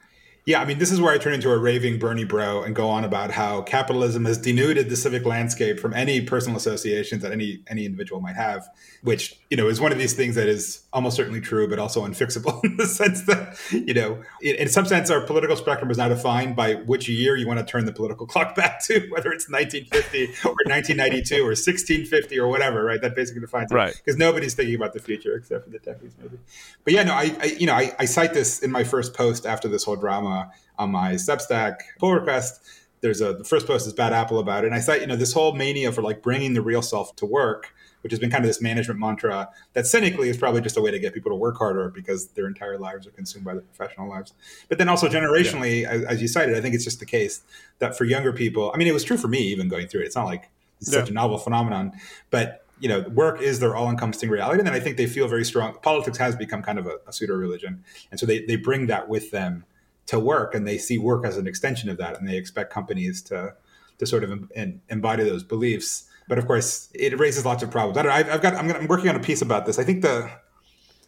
[0.49, 2.89] Yeah, I mean, this is where I turn into a raving Bernie bro and go
[2.89, 7.63] on about how capitalism has denuded the civic landscape from any personal associations that any
[7.69, 8.67] any individual might have,
[9.03, 12.07] which you know is one of these things that is almost certainly true, but also
[12.07, 15.99] unfixable in the sense that you know, in, in some sense, our political spectrum is
[15.99, 19.33] now defined by which year you want to turn the political clock back to, whether
[19.33, 23.01] it's 1950 or 1992 or 1650 or whatever, right?
[23.01, 23.95] That basically defines it, right?
[24.05, 26.39] Because nobody's thinking about the future except for the techies, maybe.
[26.85, 29.47] But yeah, no, I, I you know, I, I cite this in my first post
[29.47, 32.63] after this whole drama on my Substack pull request.
[33.01, 35.17] There's a the first post is Bad Apple about it, and I thought you know
[35.17, 38.45] this whole mania for like bringing the real self to work, which has been kind
[38.45, 41.37] of this management mantra that cynically is probably just a way to get people to
[41.37, 44.33] work harder because their entire lives are consumed by their professional lives.
[44.69, 45.91] But then also generationally, yeah.
[45.91, 47.43] as, as, you cited, I think it's just the case
[47.79, 50.07] that for younger people, I mean, it was true for me even going through it.
[50.07, 51.01] It's not like it's yeah.
[51.01, 51.93] such a novel phenomenon,
[52.31, 54.61] but you know, work is their all-encompassing reality.
[54.61, 55.77] And then I think they feel very strong.
[55.83, 57.83] Politics has become kind of a, a pseudo religion,
[58.13, 59.65] and so they they bring that with them
[60.09, 63.21] to work and they see work as an extension of that and they expect companies
[63.21, 63.55] to
[63.99, 67.99] to sort of em, embody those beliefs but of course it raises lots of problems
[67.99, 69.85] I don't know, I've, I've got I'm, I'm working on a piece about this i
[69.85, 70.31] think the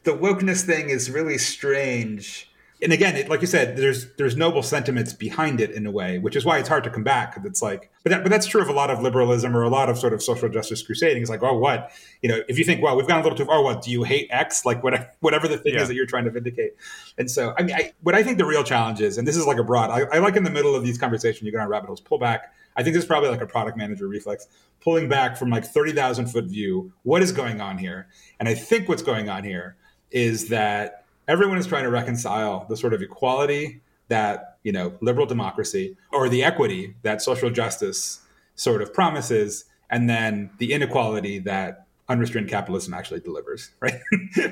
[0.04, 2.50] the wokeness thing is really strange
[2.83, 6.18] and again, it, like you said, there's there's noble sentiments behind it in a way,
[6.18, 8.62] which is why it's hard to combat because it's like, but that, but that's true
[8.62, 11.20] of a lot of liberalism or a lot of sort of social justice crusading.
[11.20, 11.90] It's like, oh, what
[12.22, 14.02] you know, if you think, well, we've gone a little too far, what do you
[14.02, 14.64] hate X?
[14.64, 15.83] Like whatever, whatever the thing yeah.
[15.83, 16.76] is that you're trying to vindicate.
[17.18, 19.46] And so, I mean, I, what I think the real challenge is, and this is
[19.46, 21.68] like a broad, I, I like in the middle of these conversations, you're go on
[21.68, 22.54] rabbit holes, pull back.
[22.76, 24.46] I think this is probably like a product manager reflex,
[24.80, 26.92] pulling back from like thirty thousand foot view.
[27.02, 28.09] What is going on here?
[28.38, 29.76] And I think what's going on here
[30.11, 35.26] is that everyone is trying to reconcile the sort of equality that you know liberal
[35.26, 38.20] democracy or the equity that social justice
[38.54, 44.01] sort of promises and then the inequality that unrestrained capitalism actually delivers right?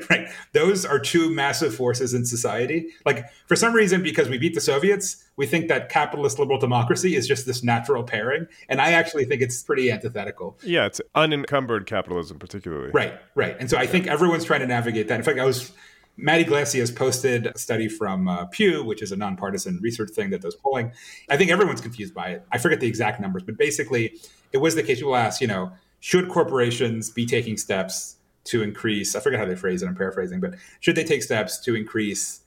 [0.09, 0.29] Right.
[0.53, 2.90] Those are two massive forces in society.
[3.05, 7.16] Like for some reason because we beat the soviets we think that capitalist liberal democracy
[7.16, 8.47] is just this natural pairing.
[8.68, 10.57] And i actually think it's pretty antithetical.
[10.62, 12.92] Yeah it's unencumbered capitalism particularly.
[12.92, 13.57] Right right.
[13.59, 15.16] And so i think everyone's trying to navigate that.
[15.16, 15.73] In fact i was
[16.21, 20.42] Matt Yglesias posted a study from uh, Pew, which is a nonpartisan research thing that
[20.42, 20.90] does polling.
[21.31, 22.44] I think everyone's confused by it.
[22.51, 24.18] I forget the exact numbers, but basically,
[24.53, 24.99] it was the case.
[24.99, 29.14] People ask, you know, should corporations be taking steps to increase?
[29.14, 29.87] I forget how they phrase it.
[29.87, 32.40] I'm paraphrasing, but should they take steps to increase,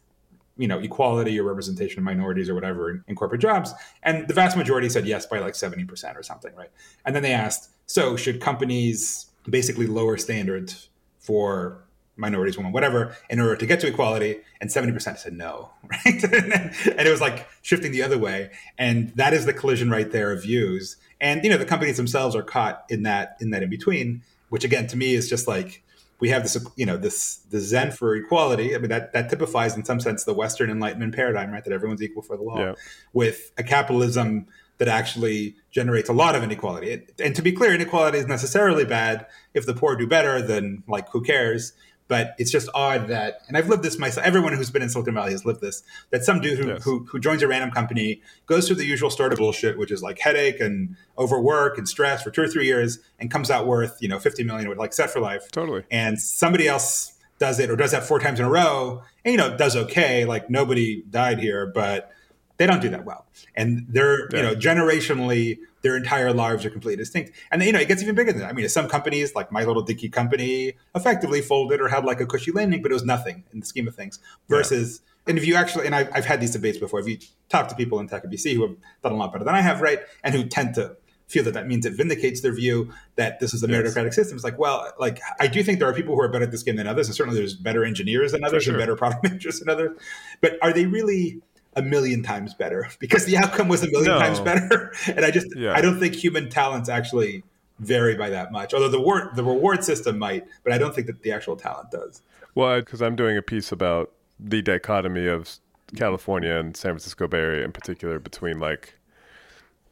[0.57, 3.73] you know, equality or representation of minorities or whatever in, in corporate jobs?
[4.03, 6.71] And the vast majority said yes by like 70 percent or something, right?
[7.05, 11.83] And then they asked, so should companies basically lower standards for
[12.21, 14.39] minorities, women, whatever, in order to get to equality.
[14.61, 16.23] And 70% said no, right?
[16.23, 18.51] and it was like shifting the other way.
[18.77, 20.97] And that is the collision right there of views.
[21.21, 24.65] And, you know, the companies themselves are caught in that, in that in between, which
[24.65, 25.83] again, to me is just like,
[26.19, 28.75] we have this, you know, this, the Zen for equality.
[28.75, 31.63] I mean, that, that typifies in some sense the Western Enlightenment paradigm, right?
[31.63, 32.73] That everyone's equal for the law yeah.
[33.13, 37.03] with a capitalism that actually generates a lot of inequality.
[37.23, 39.27] And to be clear, inequality is necessarily bad.
[39.53, 41.73] If the poor do better, then like who cares?
[42.11, 44.27] But it's just odd that, and I've lived this myself.
[44.27, 45.81] Everyone who's been in Silicon Valley has lived this.
[46.09, 46.83] That some dude who, yes.
[46.83, 50.19] who, who joins a random company goes through the usual startup bullshit, which is like
[50.19, 54.09] headache and overwork and stress for two or three years, and comes out worth you
[54.09, 55.49] know fifty million, or like set for life.
[55.53, 55.85] Totally.
[55.89, 59.37] And somebody else does it or does that four times in a row, and you
[59.37, 60.25] know does okay.
[60.25, 62.11] Like nobody died here, but
[62.57, 64.37] they don't do that well, and they're yeah.
[64.37, 67.31] you know generationally their entire lives are completely distinct.
[67.51, 68.49] And then, you know, it gets even bigger than that.
[68.49, 72.25] I mean, some companies, like My Little Dicky Company, effectively folded or had like a
[72.25, 74.19] cushy landing, but it was nothing in the scheme of things.
[74.47, 75.31] Versus, yeah.
[75.31, 77.17] and if you actually, and I've, I've had these debates before, if you
[77.49, 79.61] talk to people in tech and VC who have done a lot better than I
[79.61, 80.97] have, right, and who tend to
[81.31, 84.15] feel that that means it vindicates their view that this is a meritocratic yes.
[84.15, 84.35] system.
[84.35, 86.61] It's like, well, like I do think there are people who are better at this
[86.61, 88.73] game than others, and certainly there's better engineers than others sure.
[88.73, 89.97] and better product managers than others.
[90.41, 91.41] But are they really
[91.75, 94.19] a million times better because the outcome was a million no.
[94.19, 94.93] times better.
[95.07, 95.73] and I just yeah.
[95.73, 97.43] I don't think human talents actually
[97.79, 98.73] vary by that much.
[98.73, 101.91] Although the reward the reward system might, but I don't think that the actual talent
[101.91, 102.21] does.
[102.53, 105.59] Well, because I'm doing a piece about the dichotomy of
[105.95, 108.95] California and San Francisco Bay Area in particular between like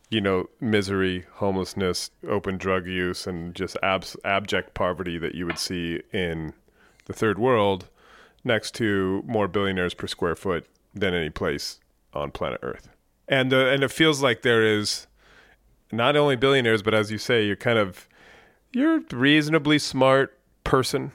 [0.10, 5.60] you know, misery, homelessness, open drug use, and just abs- abject poverty that you would
[5.60, 6.54] see in
[7.06, 7.88] the third world,
[8.44, 11.80] next to more billionaires per square foot than any place
[12.14, 12.90] on planet Earth.
[13.28, 15.08] And uh, and it feels like there is
[15.92, 18.08] not only billionaires, but as you say, you're kind of
[18.74, 21.12] you're a reasonably smart person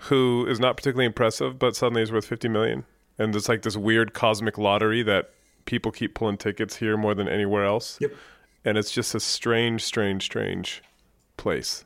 [0.00, 2.84] who is not particularly impressive, but suddenly is worth 50 million.
[3.18, 5.30] And it's like this weird cosmic lottery that
[5.64, 7.98] people keep pulling tickets here more than anywhere else.
[8.00, 8.12] Yep.
[8.64, 10.82] And it's just a strange, strange, strange
[11.36, 11.84] place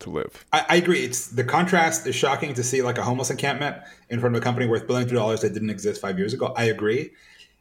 [0.00, 0.44] to live.
[0.52, 1.04] I, I, agree.
[1.04, 3.76] It's the contrast is shocking to see like a homeless encampment
[4.08, 6.52] in front of a company worth billions of dollars that didn't exist five years ago.
[6.56, 7.10] I agree.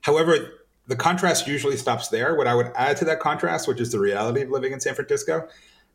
[0.01, 2.35] However, the contrast usually stops there.
[2.35, 4.95] What I would add to that contrast, which is the reality of living in San
[4.95, 5.47] Francisco,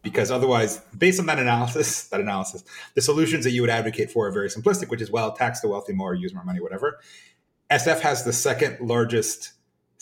[0.03, 4.27] because otherwise, based on that analysis, that analysis, the solutions that you would advocate for
[4.27, 6.99] are very simplistic, which is well, tax the wealthy more, use more money, whatever.
[7.71, 9.53] SF has the second largest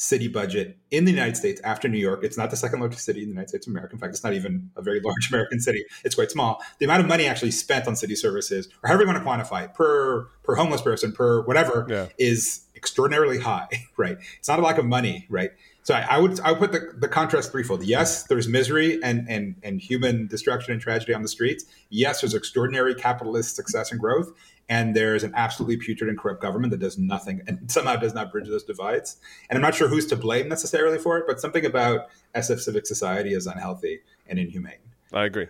[0.00, 2.24] city budget in the United States after New York.
[2.24, 3.92] It's not the second largest city in the United States of America.
[3.92, 5.84] In fact, it's not even a very large American city.
[6.04, 6.62] It's quite small.
[6.78, 9.64] The amount of money actually spent on city services, or however you want to quantify
[9.64, 12.06] it, per per homeless person, per whatever, yeah.
[12.18, 13.68] is extraordinarily high.
[13.98, 14.16] Right?
[14.38, 15.26] It's not a lack of money.
[15.28, 15.50] Right?
[15.82, 17.82] So I, I, would I would put the, the contrast threefold.
[17.82, 21.66] Yes, there's misery and, and and human destruction and tragedy on the streets.
[21.90, 24.32] Yes, there's extraordinary capitalist success and growth,
[24.70, 28.32] and there's an absolutely putrid and corrupt government that does nothing and somehow does not
[28.32, 29.18] bridge those divides.
[29.50, 32.86] And I'm not sure who's to blame necessarily for it, but something about SF civic
[32.86, 34.78] society is unhealthy and inhumane.
[35.12, 35.48] I agree.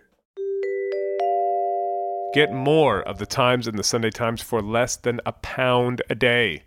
[2.33, 6.15] Get more of the Times and the Sunday Times for less than a pound a
[6.15, 6.63] day.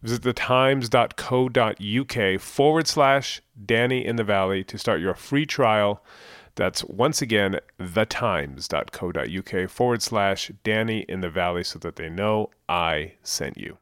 [0.00, 6.02] Visit thetimes.co.uk forward slash Danny in the Valley to start your free trial.
[6.58, 13.12] That's once again thetimes.co.uk forward slash Danny in the Valley so that they know I
[13.22, 13.78] sent you.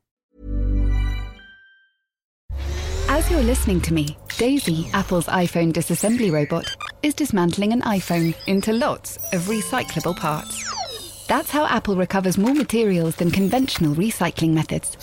[3.08, 8.74] As you're listening to me, Daisy, Apple's iPhone disassembly robot, is dismantling an iPhone into
[8.74, 11.26] lots of recyclable parts.
[11.28, 14.96] That's how Apple recovers more materials than conventional recycling methods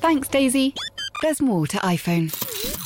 [0.00, 0.74] Thanks, Daisy.
[1.22, 2.85] There's more to iPhone.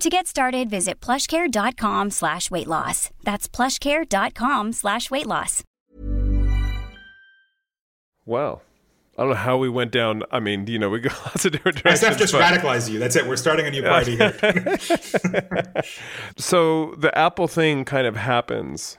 [0.00, 3.10] To get started, visit plushcare.com slash weight loss.
[3.22, 5.62] That's plushcare.com slash weight loss.
[8.24, 8.62] Wow.
[9.18, 10.22] I don't know how we went down.
[10.32, 12.14] I mean, you know, we go lots of different directions.
[12.14, 12.40] SF just but...
[12.40, 12.98] radicalized you.
[12.98, 13.26] That's it.
[13.26, 14.32] We're starting a new party here.
[16.38, 18.96] so the Apple thing kind of happens.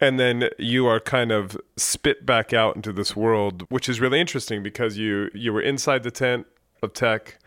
[0.00, 4.20] And then you are kind of spit back out into this world, which is really
[4.20, 6.46] interesting because you you were inside the tent
[6.82, 7.38] of tech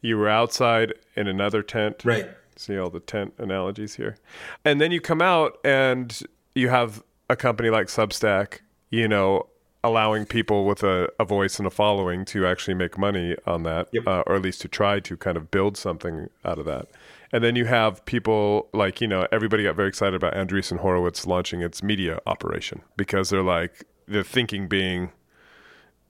[0.00, 2.04] you were outside in another tent.
[2.04, 2.28] Right.
[2.56, 4.16] See all the tent analogies here.
[4.64, 6.18] And then you come out and
[6.54, 8.60] you have a company like Substack,
[8.90, 9.46] you know,
[9.82, 13.88] allowing people with a, a voice and a following to actually make money on that,
[13.92, 14.06] yep.
[14.06, 16.86] uh, or at least to try to kind of build something out of that.
[17.32, 21.26] And then you have people like, you know, everybody got very excited about Andreessen Horowitz
[21.26, 25.12] launching its media operation because they're like, the thinking being,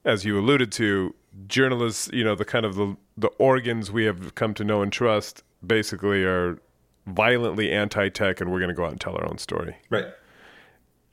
[0.05, 1.15] as you alluded to,
[1.47, 4.93] journalists, you know, the kind of the, the organs we have come to know and
[4.93, 6.59] trust basically are
[7.07, 9.77] violently anti-tech and we're going to go out and tell our own story.
[9.89, 10.07] Right.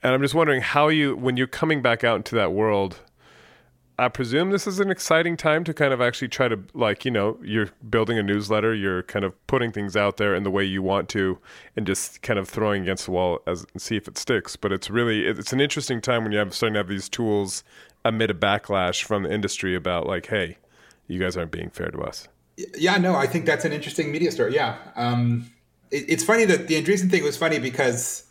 [0.02, 3.00] And I'm just wondering how you when you're coming back out into that world,
[4.00, 7.10] I presume this is an exciting time to kind of actually try to like, you
[7.10, 10.62] know, you're building a newsletter, you're kind of putting things out there in the way
[10.62, 11.38] you want to
[11.74, 14.54] and just kind of throwing against the wall as and see if it sticks.
[14.54, 17.64] But it's really it's an interesting time when you have starting to have these tools
[18.04, 20.58] amid a backlash from the industry about like, hey,
[21.06, 22.28] you guys aren't being fair to us.
[22.76, 24.54] Yeah, no, I think that's an interesting media story.
[24.54, 25.50] Yeah, um,
[25.90, 28.24] it, it's funny that the Andreessen thing was funny because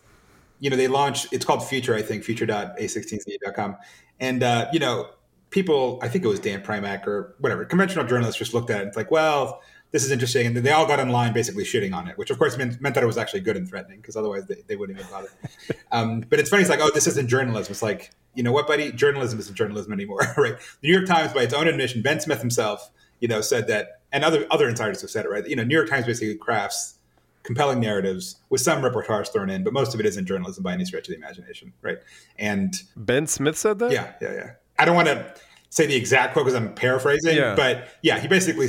[0.60, 1.28] you know they launched.
[1.32, 3.78] It's called Future, I think, future.a16z.com,
[4.20, 5.10] and uh, you know
[5.50, 6.00] people.
[6.02, 8.88] I think it was Dan Primack or whatever conventional journalists just looked at it and
[8.90, 9.62] it's like, well,
[9.92, 10.46] this is interesting.
[10.48, 12.96] And they all got in line basically shitting on it, which of course meant, meant
[12.96, 15.30] that it was actually good and threatening because otherwise they, they wouldn't even bother.
[15.92, 16.62] um, but it's funny.
[16.62, 17.72] It's like, oh, this isn't journalism.
[17.72, 18.92] It's like, you know what, buddy?
[18.92, 20.56] Journalism isn't journalism anymore, right?
[20.82, 24.02] The New York Times, by its own admission, Ben Smith himself, you know, said that,
[24.12, 25.46] and other other insiders have said it, right?
[25.48, 26.96] You know, New York Times basically crafts
[27.44, 30.84] compelling narratives with some reportage thrown in, but most of it isn't journalism by any
[30.86, 31.98] stretch of the imagination, right?
[32.38, 33.92] And Ben Smith said that.
[33.92, 34.52] Yeah, yeah, yeah.
[34.78, 35.34] I don't want to
[35.70, 37.56] say the exact quote because I'm paraphrasing, Yeah.
[37.56, 38.68] but yeah, he basically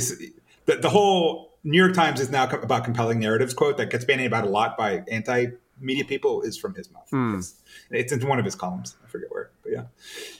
[0.69, 4.05] the, the whole New York Times is now co- about compelling narratives quote that gets
[4.05, 5.47] bandied about a lot by anti
[5.81, 7.09] media people is from his mouth.
[7.09, 7.37] Hmm.
[7.37, 7.55] It's,
[7.89, 8.95] it's in one of his columns.
[9.03, 9.83] I forget where, but yeah.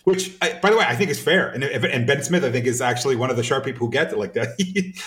[0.04, 1.50] Which, I, by the way, I think is fair.
[1.50, 3.92] And, if, and Ben Smith, I think, is actually one of the sharp people who
[3.92, 4.50] get it like that.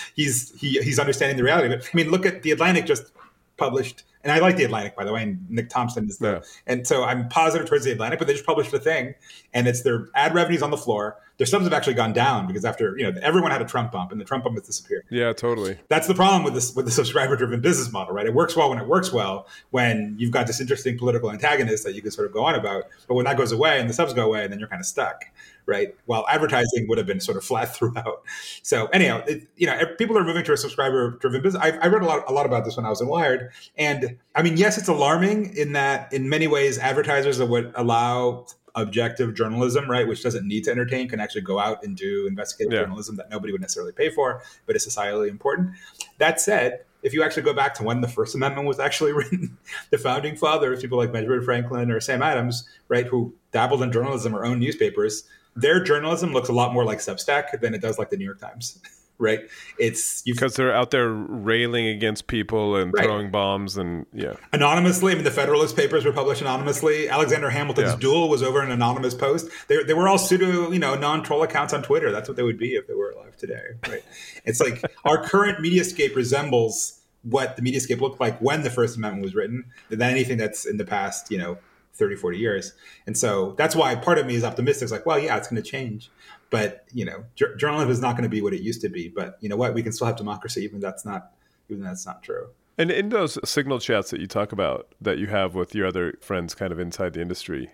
[0.15, 1.89] he's he, he's understanding the reality of it.
[1.91, 3.11] I mean, look at the Atlantic just
[3.57, 5.23] published, and I like the Atlantic, by the way.
[5.23, 8.45] And Nick Thompson is the, and so I'm positive towards the Atlantic, but they just
[8.45, 9.13] published a thing,
[9.53, 11.17] and it's their ad revenues on the floor.
[11.37, 14.11] Their subs have actually gone down because after you know everyone had a Trump bump,
[14.11, 15.05] and the Trump bump has disappeared.
[15.09, 15.79] Yeah, totally.
[15.87, 18.25] That's the problem with this with the subscriber driven business model, right?
[18.25, 21.95] It works well when it works well, when you've got this interesting political antagonist that
[21.95, 22.83] you can sort of go on about.
[23.07, 25.25] But when that goes away and the subs go away, then you're kind of stuck,
[25.65, 25.95] right?
[26.05, 28.23] While advertising would have been sort of flat throughout.
[28.61, 31.63] So anyhow, it, you know, people are moving to a subscriber driven business.
[31.63, 34.17] I, I read a lot a lot about this when I was in Wired, and
[34.35, 38.45] I mean, yes, it's alarming in that in many ways advertisers that would allow
[38.75, 42.73] objective journalism, right, which doesn't need to entertain, can actually go out and do investigative
[42.73, 42.81] Yeah.
[42.81, 45.71] journalism that nobody would necessarily pay for, but is societally important.
[46.17, 49.57] That said, if you actually go back to when the First Amendment was actually written,
[49.91, 54.35] the founding fathers, people like Benjamin Franklin or Sam Adams, right, who dabbled in journalism
[54.35, 55.23] or owned newspapers,
[55.55, 58.39] their journalism looks a lot more like Substack than it does like the New York
[58.39, 58.79] Times,
[59.19, 59.41] right?
[59.77, 63.05] It's you Because they're out there railing against people and Right.
[63.05, 64.33] throwing bombs and yeah.
[64.51, 65.11] anonymously.
[65.11, 67.09] I mean, the Federalist Papers were published anonymously.
[67.09, 67.99] Alexander Hamilton's Yeah.
[67.99, 69.49] duel was over an anonymous post.
[69.67, 72.11] They, they were all pseudo, you know, non-troll accounts on Twitter.
[72.11, 74.03] That's what they would be if they were alive today, right?
[74.45, 79.23] It's like our current mediascape resembles what the mediascape looked like when the First Amendment
[79.23, 81.57] was written than anything that's in the past, you know,
[81.95, 82.73] 30, 40 years.
[83.05, 84.83] And so that's why part of me is optimistic.
[84.83, 86.09] It's like, well, yeah, it's going to change.
[86.53, 89.07] But, you know, jour- journalism is not going to be what it used to be.
[89.09, 89.73] But you know what?
[89.73, 91.31] We can still have democracy, even that's not,
[91.67, 92.49] even that's not true.
[92.77, 96.13] And in those signal chats that you talk about that you have with your other
[96.21, 97.71] friends kind of inside the industry,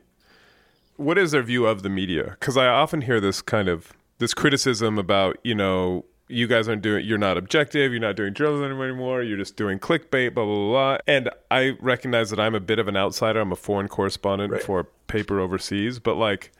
[0.96, 2.38] what is their view of the media?
[2.40, 6.82] Because I often hear this kind of this criticism about, you know, you guys aren't
[6.82, 10.56] doing you're not objective, you're not doing journalism anymore, you're just doing clickbait, blah blah
[10.56, 10.70] blah.
[10.70, 10.98] blah.
[11.06, 13.42] And I recognize that I'm a bit of an outsider.
[13.42, 16.54] I'm a foreign correspondent for a paper overseas, but like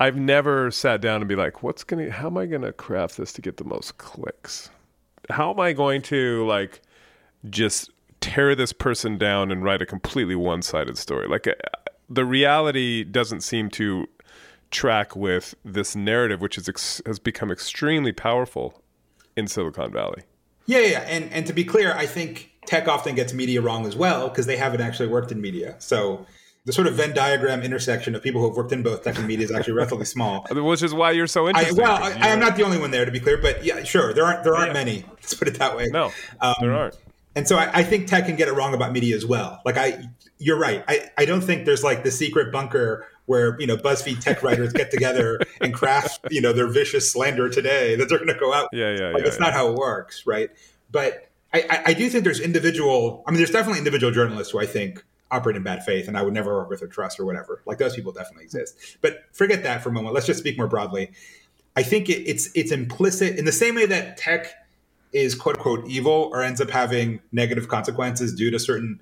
[0.00, 3.32] I've never sat down and be like, what's gonna how am I gonna craft this
[3.34, 4.70] to get the most clicks?
[5.30, 6.82] How am I going to like
[7.50, 7.90] just
[8.24, 11.28] tear this person down and write a completely one-sided story.
[11.28, 11.52] Like uh,
[12.08, 14.08] the reality doesn't seem to
[14.70, 18.82] track with this narrative, which is ex- has become extremely powerful
[19.36, 20.22] in Silicon Valley.
[20.64, 21.00] Yeah, yeah, yeah.
[21.00, 24.46] and and to be clear, I think tech often gets media wrong as well because
[24.46, 25.76] they haven't actually worked in media.
[25.78, 26.24] So
[26.66, 29.26] the sort of Venn diagram intersection of people who have worked in both tech and
[29.26, 30.46] media is actually relatively small.
[30.50, 31.76] Which is why you're so interested.
[31.76, 33.82] well, I, you I am not the only one there to be clear, but yeah,
[33.84, 34.72] sure, there aren't there aren't Yeah.
[34.72, 35.04] many.
[35.12, 35.88] Let's put it that way.
[35.92, 36.10] No,
[36.40, 36.96] Um, there aren't.
[37.36, 39.60] And so I, I think tech can get it wrong about media as well.
[39.64, 40.04] Like I,
[40.38, 40.84] you're right.
[40.88, 44.72] I, I don't think there's like the secret bunker where you know BuzzFeed tech writers
[44.72, 48.54] get together and craft you know their vicious slander today that they're going to go
[48.54, 48.68] out.
[48.72, 50.48] Yeah, yeah, Like yeah, it's not how it works, right?
[50.90, 53.22] But I, I, I do think there's individual.
[53.26, 55.04] I mean, there's definitely individual journalists who I think
[55.34, 57.62] operate in bad faith, and I would never work with or trust or whatever.
[57.66, 58.98] Like those people definitely exist.
[59.00, 60.14] But forget that for a moment.
[60.14, 61.10] Let's just speak more broadly.
[61.76, 64.54] I think it, it's it's implicit in the same way that tech
[65.12, 69.00] is quote unquote evil or ends up having negative consequences due to certain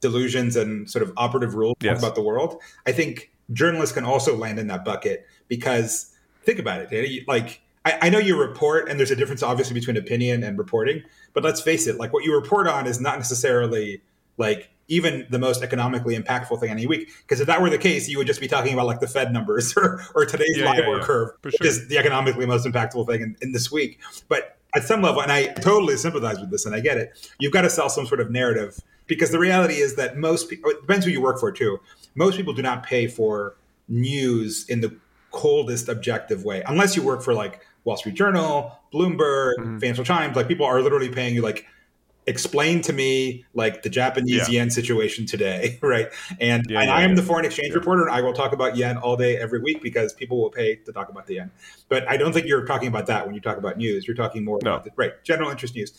[0.00, 1.98] delusions and sort of operative rules Yes.
[1.98, 2.60] about the world.
[2.86, 6.12] I think journalists can also land in that bucket because
[6.44, 9.96] think about it, like I, I know you report and there's a difference obviously between
[9.96, 11.02] opinion and reporting,
[11.34, 14.00] but let's face it, like what you report on is not necessarily
[14.38, 17.10] like even the most economically impactful thing any week.
[17.22, 19.32] Because if that were the case, you would just be talking about like the Fed
[19.32, 21.04] numbers or, or today's Yeah, yeah, LIBOR yeah.
[21.04, 21.66] curve, For which sure.
[21.66, 24.00] is the economically most impactful thing in, in this week.
[24.28, 27.52] But at some level, and I totally sympathize with this and I get it, you've
[27.52, 30.80] got to sell some sort of narrative because the reality is that most people, it
[30.80, 31.78] depends who you work for too,
[32.14, 33.54] most people do not pay for
[33.88, 34.94] news in the
[35.30, 39.78] coldest objective way, unless you work for like Wall Street Journal, Bloomberg, Mm-hmm.
[39.78, 40.36] Financial Times.
[40.36, 41.66] Like people are literally paying you like,
[42.26, 44.60] explain to me like the Japanese Yeah.
[44.60, 46.08] yen situation today, right?
[46.40, 48.76] And, Yeah, and yeah, I am the foreign exchange reporter, and I will talk about
[48.76, 51.50] yen all day, every week, because people will pay to talk about the yen.
[51.88, 54.06] But I don't think you're talking about that when you talk about news.
[54.06, 54.72] You're talking more No.
[54.72, 55.92] about the, right general interest news.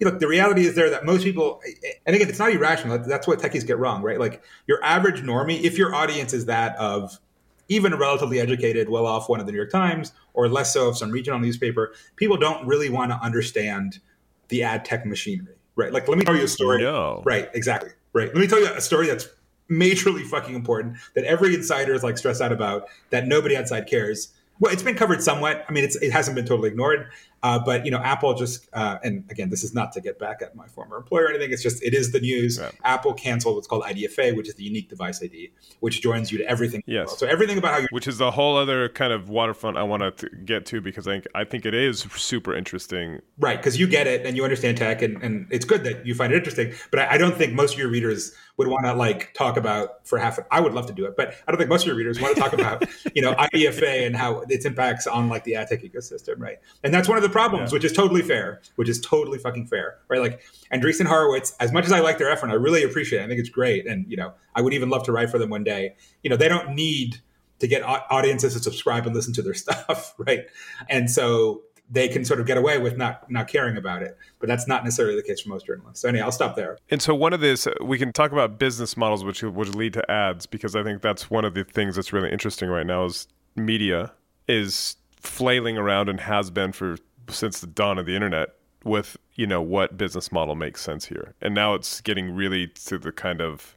[0.00, 1.60] You know, the reality is there that most people,
[2.06, 2.98] and again, it's not irrational.
[2.98, 4.18] That's what techies get wrong, right?
[4.18, 7.20] Like your average normie, if your audience is that of
[7.68, 10.96] even a relatively educated, well-off one of the New York Times, or less so of
[10.98, 14.00] some regional newspaper, people don't really want to understand
[14.48, 15.92] the ad tech machinery, right?
[15.92, 16.82] Like, let me tell you a story.
[16.82, 17.22] No.
[17.24, 17.90] Right, exactly.
[18.12, 18.28] Right.
[18.28, 19.28] Let me tell you a story that's
[19.70, 24.32] majorly fucking important that every insider is like stressed out about that nobody outside cares.
[24.58, 25.64] Well, it's been covered somewhat.
[25.68, 27.08] I mean, it's, it hasn't been totally ignored.
[27.42, 30.42] Uh, but you know, Apple just uh, and again, this is not to get back
[30.42, 31.52] at my former employer or anything.
[31.52, 32.58] It's just it is the news.
[32.58, 32.70] Yeah.
[32.84, 36.44] Apple canceled what's called IDFA, which is the unique device ID, which joins you to
[36.44, 36.82] everything.
[36.86, 37.18] Yes.
[37.18, 40.18] So everything about how you which is a whole other kind of waterfront I want
[40.18, 43.20] to get to because I think I think it is super interesting.
[43.38, 46.14] Right, because you get it and you understand tech, and, and it's good that you
[46.14, 46.72] find it interesting.
[46.90, 50.06] But I, I don't think most of your readers would want to like talk about
[50.06, 50.38] for half.
[50.38, 52.20] An, I would love to do it, but I don't think most of your readers
[52.20, 52.84] want to talk about
[53.14, 56.58] you know IDFA and how its impacts on like the ad tech ecosystem, right?
[56.84, 57.76] And that's one of the problems, Yeah.
[57.76, 60.20] which is totally fair, which is totally fucking fair, right?
[60.20, 63.20] Like Andreessen Horowitz, as much as I like their effort, I really appreciate.
[63.20, 63.24] it.
[63.24, 65.50] I think it's great, and you know, I would even love to write for them
[65.50, 65.94] one day.
[66.22, 67.18] You know, they don't need
[67.60, 70.46] to get audiences to subscribe and listen to their stuff, right?
[70.88, 71.62] And so
[71.92, 74.16] they can sort of get away with not not caring about it.
[74.38, 76.00] But that's not necessarily the case for most journalists.
[76.00, 76.78] So anyway, I'll stop there.
[76.90, 79.92] And so one of this uh, we can talk about business models which would lead
[79.94, 83.04] to ads because I think that's one of the things that's really interesting right now
[83.06, 83.26] is
[83.56, 84.12] media
[84.48, 86.96] is flailing around and has been for
[87.34, 88.50] since the dawn of the internet
[88.84, 91.34] with you know what business model makes sense here.
[91.40, 93.74] And now it's getting really to the kind of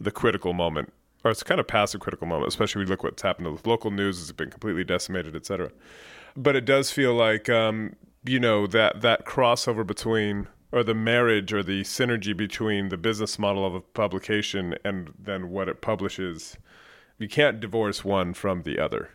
[0.00, 0.92] the critical moment
[1.24, 3.90] or it's kind of past the critical moment, especially we look what's happened with local
[3.90, 5.70] news has been completely decimated, et cetera.
[6.36, 11.52] But it does feel like um, you know that that crossover between or the marriage
[11.52, 16.56] or the synergy between the business model of a publication and then what it publishes,
[17.16, 19.10] you can't divorce one from the other.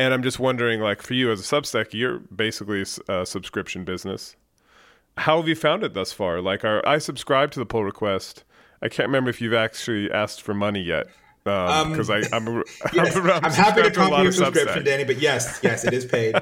[0.00, 4.34] And I'm just wondering, like for you as a Substack, you're basically a subscription business.
[5.18, 6.40] How have you found it thus far?
[6.40, 8.44] Like, are I subscribe to the pull request?
[8.80, 11.08] I can't remember if you've actually asked for money yet,
[11.44, 15.04] because I I'm, I'm, Yes, I'm, I'm, happy to subscribed a your subscription, Danny.
[15.04, 16.34] But yes, yes, it is paid.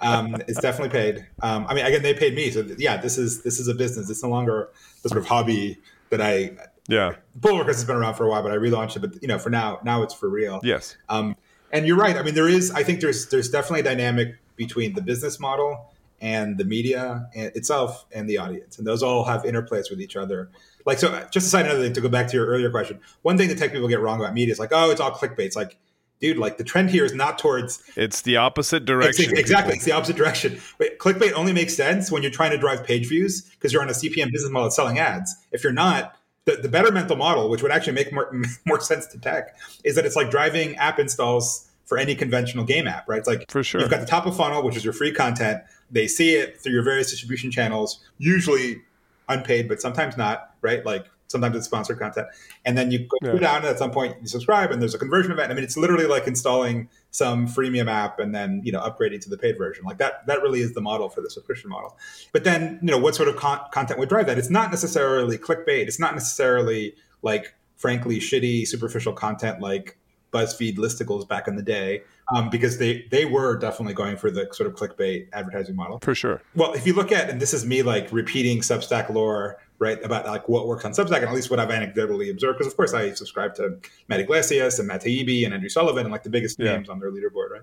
[0.00, 1.26] um, it's definitely paid.
[1.42, 3.74] Um, I mean, again, they paid me, so th- yeah, this is this is a
[3.74, 4.08] business.
[4.08, 4.68] It's no longer
[5.02, 5.78] the sort of hobby
[6.10, 6.52] that I.
[6.86, 7.16] Yeah.
[7.40, 9.00] Pull request has been around for a while, but I relaunched it.
[9.00, 10.60] But you know, for now, now it's for real.
[10.62, 10.96] Yes.
[11.08, 11.34] Um,
[11.72, 12.16] and you're right.
[12.16, 12.70] I mean, there is.
[12.72, 15.90] I think there's there's definitely a dynamic between the business model
[16.20, 20.50] and the media itself and the audience, and those all have interplays with each other.
[20.84, 23.00] Like so, just to cite another thing to go back to your earlier question.
[23.22, 25.40] One thing that tech people get wrong about media is like, oh, it's all clickbait.
[25.46, 25.76] It's like,
[26.20, 29.36] dude, like the trend here is not towards It's the opposite it's- direction.
[29.38, 29.74] exactly.
[29.76, 30.60] It's the opposite direction.
[30.78, 33.88] Wait, clickbait only makes sense when you're trying to drive page views because you're on
[33.88, 35.34] a CPM business model selling ads.
[35.52, 36.16] If you're not,
[36.46, 38.32] the, the better mental model, which would actually make more,
[38.66, 42.86] more sense to tech, is that it's like driving app installs for any conventional game
[42.86, 43.18] app, right?
[43.18, 43.80] It's like For sure.
[43.80, 45.62] you've got the top of funnel, which is your free content.
[45.90, 48.82] They see it through your various distribution channels, usually
[49.28, 50.84] unpaid, but sometimes not, right?
[50.86, 52.26] Like sometimes it's sponsored content.
[52.64, 53.38] And then you go Yeah.
[53.38, 55.50] down and at some point you subscribe and there's a conversion event.
[55.50, 59.30] I mean, it's literally like installing some freemium app and then, you know, upgrading to
[59.30, 59.84] the paid version.
[59.84, 61.96] Like that, that really is the model for the subscription model.
[62.32, 64.38] But then, you know, what sort of con- content would drive that?
[64.38, 65.86] It's not necessarily clickbait.
[65.86, 69.96] It's not necessarily like, frankly, shitty, superficial content like
[70.32, 72.02] BuzzFeed listicles back in the day,
[72.32, 75.98] um, because they they were definitely going for the sort of clickbait advertising model.
[76.00, 76.40] For sure.
[76.54, 80.26] Well, if you look at, and this is me like repeating Substack lore, right, about
[80.26, 82.92] like what works on Substack, and at least what I've anecdotally observed, because of course
[82.94, 83.78] I subscribe to
[84.08, 86.74] Matt Yglesias and Matt Taibbi and Andrew Sullivan and like the biggest Yeah.
[86.74, 87.62] names on their leaderboard, right?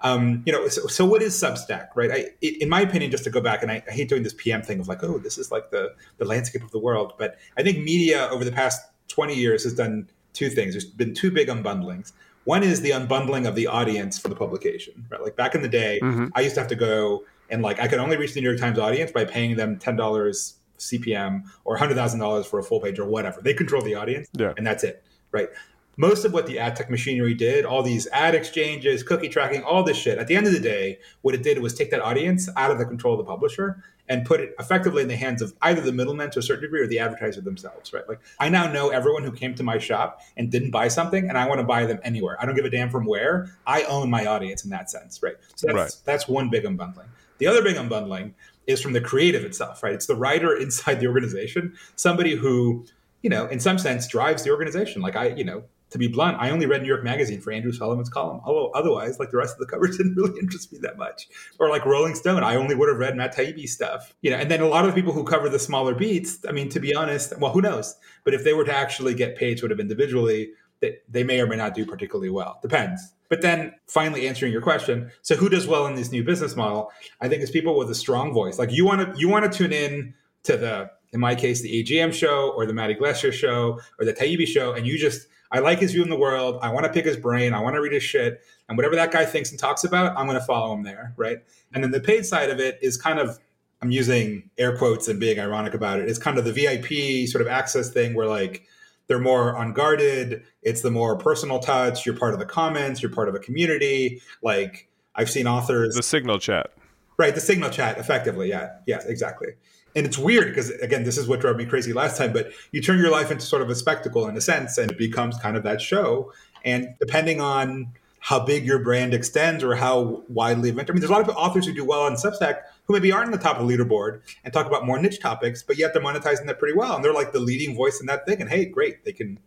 [0.00, 2.10] Um, you know, so, so what is Substack, right?
[2.10, 4.34] I, it, in my opinion, just to go back, and I, I hate doing this
[4.36, 7.36] PM thing of like, oh, this is like the the landscape of the world, but
[7.56, 10.72] I think media over the past twenty years has done two things.
[10.72, 12.12] There's been two big unbundlings.
[12.44, 15.20] One is the unbundling of the audience for the publication, right?
[15.22, 16.30] Like back in the day, Mhm.
[16.34, 18.58] I used to have to go and like I could only reach the New York
[18.60, 22.80] Times audience by paying them ten dollars CPM or hundred thousand dollars for a full
[22.80, 23.40] page or whatever.
[23.40, 24.52] They control the audience, Yeah.
[24.56, 25.48] and that's it, right?
[25.96, 29.82] Most of what the ad tech machinery did, all these ad exchanges, cookie tracking, all
[29.82, 30.16] this shit.
[30.18, 32.78] At the end of the day, what it did was take that audience out of
[32.78, 35.92] the control of the publisher and put it effectively in the hands of either the
[35.92, 38.08] middlemen to a certain degree or the advertiser themselves, right?
[38.08, 41.36] Like I now know everyone who came to my shop and didn't buy something, and
[41.36, 42.36] I want to buy them anywhere.
[42.40, 43.50] I don't give a damn from where.
[43.66, 45.36] I own my audience in that sense, right?
[45.54, 45.96] So that's Right.
[46.06, 47.08] that's one big unbundling.
[47.38, 48.32] The other big unbundling
[48.70, 49.92] is from the creative itself, right?
[49.92, 52.86] It's the writer inside the organization, somebody who,
[53.22, 55.02] you know, in some sense drives the organization.
[55.02, 57.72] Like I, you know, to be blunt, I only read New York Magazine for Andrew
[57.72, 58.40] Solomon's column.
[58.44, 61.28] Although otherwise, like the rest of the covers didn't really interest me that much.
[61.58, 64.14] Or like Rolling Stone, I only would have read Matt Taibbi stuff.
[64.22, 66.52] You know, and then a lot of the people who cover the smaller beats, I
[66.52, 67.96] mean, to be honest, well, who knows?
[68.24, 71.46] But if they were to actually get paid sort of individually, that they may or
[71.46, 72.58] may not do particularly well.
[72.62, 73.12] Depends.
[73.30, 76.90] But then finally answering your question, so who does well in this new business model?
[77.20, 78.58] I think it's people with a strong voice.
[78.58, 80.12] Like you want to you want to tune in
[80.42, 84.12] to the in my case the AGM show or the Matt Yglesias show or the
[84.12, 86.58] Taibbi show, and you just I like his view in the world.
[86.60, 87.54] I want to pick his brain.
[87.54, 90.26] I want to read his shit, and whatever that guy thinks and talks about, I'm
[90.26, 91.38] going to follow him there, right?
[91.72, 93.38] And then the paid side of it is kind of
[93.80, 96.08] I'm using air quotes and being ironic about it.
[96.08, 98.64] It's kind of the VIP sort of access thing where like
[99.10, 100.44] they're more unguarded.
[100.62, 102.06] It's the more personal touch.
[102.06, 103.02] You're part of the comments.
[103.02, 104.22] You're part of a community.
[104.40, 105.96] Like I've seen authors.
[105.96, 106.70] The signal chat.
[107.16, 107.34] Right.
[107.34, 108.48] The signal chat effectively.
[108.48, 108.68] Yeah.
[108.86, 109.48] Yeah, exactly.
[109.96, 112.80] And it's weird because again, this is what drove me crazy last time, but you
[112.80, 115.56] turn your life into sort of a spectacle in a sense, and it becomes kind
[115.56, 116.32] of that show.
[116.64, 117.88] And depending on
[118.20, 121.66] how big your brand extends or how widely, I mean, there's a lot of authors
[121.66, 122.60] who do well on Substack
[122.90, 125.62] who maybe aren't on the top of the leaderboard and talk about more niche topics,
[125.62, 128.26] but yet they're monetizing that pretty well, and they're like the leading voice in that
[128.26, 128.40] thing.
[128.40, 129.38] And hey, great, they can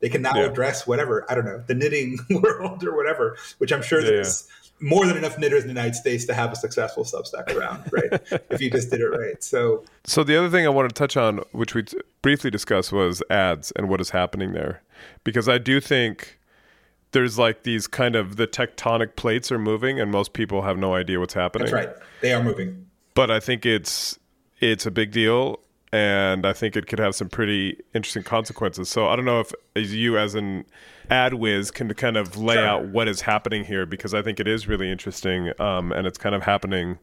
[0.00, 0.46] they can now yeah.
[0.46, 4.48] address whatever I don't know the knitting world or whatever, which I'm sure yeah, there's.
[4.80, 8.22] More than enough knitters in the United States to have a successful Substack around, right?
[8.48, 9.42] if you just did it right.
[9.42, 12.92] So, so the other thing I wanted to touch on, which we t- briefly discussed,
[12.92, 14.84] was ads and what is happening there,
[15.24, 16.38] because I do think
[17.10, 20.94] there's like these kind of the tectonic plates are moving, and most people have no
[20.94, 21.66] idea what's happening.
[21.70, 22.87] That's right; they are moving.
[23.18, 24.16] But I think it's
[24.60, 25.58] it's a big deal,
[25.92, 28.88] and I think it could have some pretty interesting consequences.
[28.88, 30.64] So I don't know if as you as an
[31.10, 32.64] ad whiz can kind of lay sure.
[32.64, 36.16] out what is happening here because I think it is really interesting, um, and it's
[36.16, 37.00] kind of happening.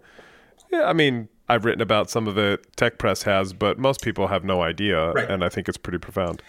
[0.71, 2.65] Yeah, I mean, I've written about some of it.
[2.77, 5.29] Tech press has, but most people have no idea, right.
[5.29, 6.41] and I think it's pretty profound.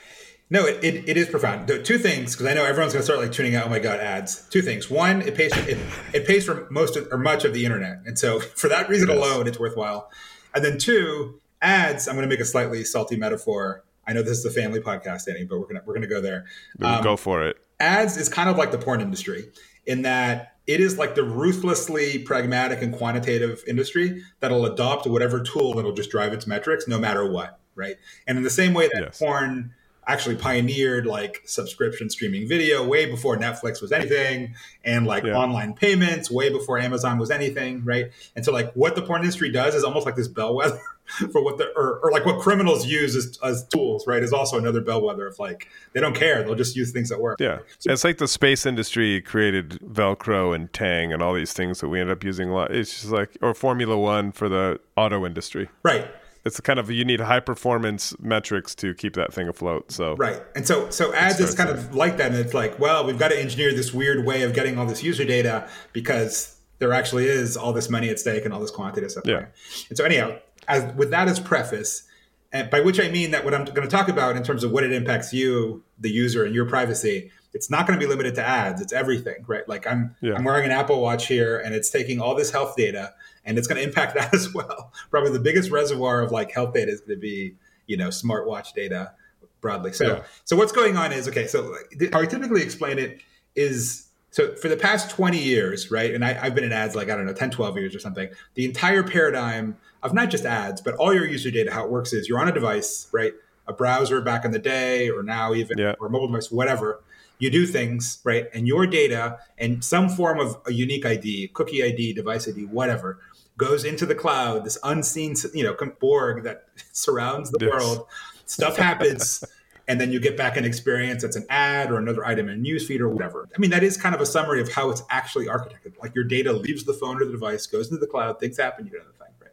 [0.49, 1.67] No, it, it, it is profound.
[1.85, 3.67] Two things, because I know everyone's going to start like tuning out.
[3.67, 4.49] Oh my god, ads!
[4.49, 4.89] Two things.
[4.89, 5.79] One, it pays it,
[6.13, 9.09] it pays for most of, or much of the internet, and so for that reason
[9.09, 9.17] yes.
[9.17, 10.11] alone, it's worthwhile.
[10.55, 12.07] And then two, ads.
[12.07, 13.83] I'm going to make a slightly salty metaphor.
[14.07, 16.47] I know this is a family podcast, Danny, but we're gonna we're gonna go there.
[16.81, 17.57] Um, go for it.
[17.81, 19.51] Ads is kind of like the porn industry
[19.85, 25.75] in that it is like the ruthlessly pragmatic and quantitative industry that'll adopt whatever tool
[25.75, 27.97] that'll just drive its metrics no matter what, right?
[28.27, 29.19] And in the same way that yes.
[29.19, 29.73] porn
[30.07, 34.55] actually pioneered like subscription streaming video way before Netflix was anything
[34.85, 35.37] and like yeah.
[35.37, 38.13] online payments way before Amazon was anything, right?
[38.37, 40.81] And so like what the porn industry does is almost like this bellwether
[41.33, 44.23] for what the or, or like what criminals use as, as tools, right?
[44.23, 47.41] Is also another bellwether of like they don't care, they'll just use things that work.
[47.41, 47.59] Yeah.
[47.79, 51.89] So, it's like the space industry created Velcro and Tang and all these things that
[51.89, 52.71] we end up using a lot.
[52.71, 55.69] It's just like or Formula 1 for the auto industry.
[55.83, 56.09] Right
[56.47, 59.91] it's kind of you need high performance metrics to keep that thing afloat.
[59.91, 63.05] So right, and so so ads is kind of like that, and it's like, well,
[63.05, 66.93] we've got to engineer this weird way of getting all this user data because there
[66.93, 69.25] actually is all this money at stake and all this quantitative stuff.
[69.27, 69.47] Yeah.
[69.89, 70.39] And so anyhow,
[70.69, 72.05] as with that as preface,
[72.53, 74.71] and by which I mean that what I'm going to talk about in terms of
[74.71, 78.37] what it impacts you, the user, and your privacy, it's not going to be limited
[78.37, 78.81] to ads.
[78.81, 79.69] It's everything, right?
[79.69, 80.35] Like I'm yeah.
[80.35, 83.15] I'm wearing an Apple Watch here, and it's taking all this health data
[83.47, 84.93] and it's going to impact that as well.
[85.11, 87.55] Probably the biggest reservoir of like health data is going to be
[87.87, 89.13] you know smartwatch data
[89.61, 89.93] broadly.
[89.93, 90.23] So yeah.
[90.45, 91.47] so what's going on is okay.
[91.47, 91.75] So
[92.13, 93.21] how I typically explain it
[93.55, 96.15] is so for the past 20 years, right?
[96.15, 98.29] And I, have been in ads like, I don't know, 10, 12 years or something.
[98.53, 102.13] The entire paradigm of not just ads, but all your user data, how it works
[102.13, 103.33] is you're on a device, right?
[103.67, 105.95] A browser back in the day, or now even, yeah.
[105.99, 107.03] or mobile device, whatever.
[107.39, 108.47] You do things, right?
[108.53, 113.19] And your data and some form of a unique ID, cookie ID, device ID, whatever,
[113.57, 117.71] goes into the cloud, this unseen, you know, Borg that surrounds the yes.
[117.71, 118.07] world.
[118.47, 119.43] Stuff happens,
[119.89, 122.63] and then you get back an experience that's an ad or another item in a
[122.63, 123.49] newsfeed or whatever.
[123.55, 125.99] I mean, that is kind of a summary of how it's actually architected.
[126.01, 128.87] Like your data leaves the phone or the device, goes into the cloud, things happen,
[128.87, 129.51] you get another thing, right?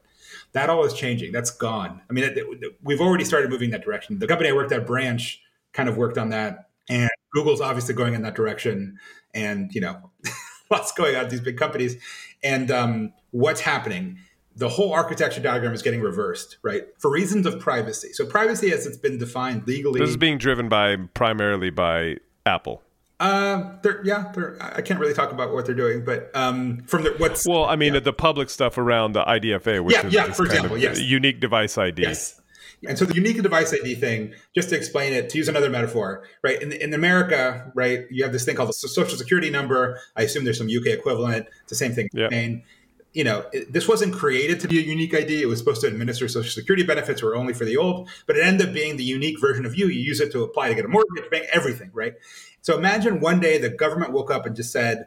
[0.51, 1.32] That all is changing.
[1.32, 2.01] That's gone.
[2.10, 4.20] I mean, it, it, we've already started moving that direction.
[4.20, 5.41] The company I worked at, Branch,
[5.72, 8.99] kind of worked on that, and Google's obviously going in that direction.
[9.34, 10.12] And you know,
[10.70, 11.97] lots going on at these big companies.
[12.43, 14.20] And um, what's happening?
[14.55, 16.84] The whole architecture diagram is getting reversed, right?
[16.99, 18.14] For reasons of privacy.
[18.14, 22.84] So privacy, as it's been defined legally, this is being driven by primarily by Apple.
[23.20, 27.03] Uh, they're, yeah, they're, I can't really talk about what they're doing, but um, from
[27.03, 28.01] the what's well, I mean, yeah.
[28.01, 31.78] the public stuff around the IDFA, which yeah, is yeah, for example, yes, unique device
[31.78, 32.01] ID.
[32.01, 32.41] Yes.
[32.88, 36.24] And so the unique device ID thing, just to explain it, to use another metaphor,
[36.44, 36.62] right?
[36.62, 40.00] In, in America, right, you have this thing called the social security number.
[40.16, 41.48] I assume there's some UK equivalent.
[41.62, 42.10] It's the same thing.
[42.14, 42.30] Yeah.
[43.14, 45.42] you know, it, this wasn't created to be a unique ID.
[45.42, 48.44] It was supposed to administer social security benefits were only for the old, but it
[48.44, 49.88] ended up being the unique version of you.
[49.88, 52.16] You use it to apply to get a mortgage, bank, everything, right?
[52.62, 55.06] So imagine one day the government woke up and just said,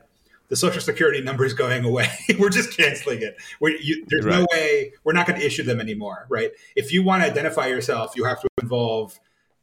[0.49, 2.09] the social security number is going away.
[2.39, 3.37] we're just canceling it.
[3.61, 4.41] You, there's right.
[4.41, 6.51] no way we're not going to issue them anymore, right?
[6.75, 9.19] If you want to identify yourself, you have to involve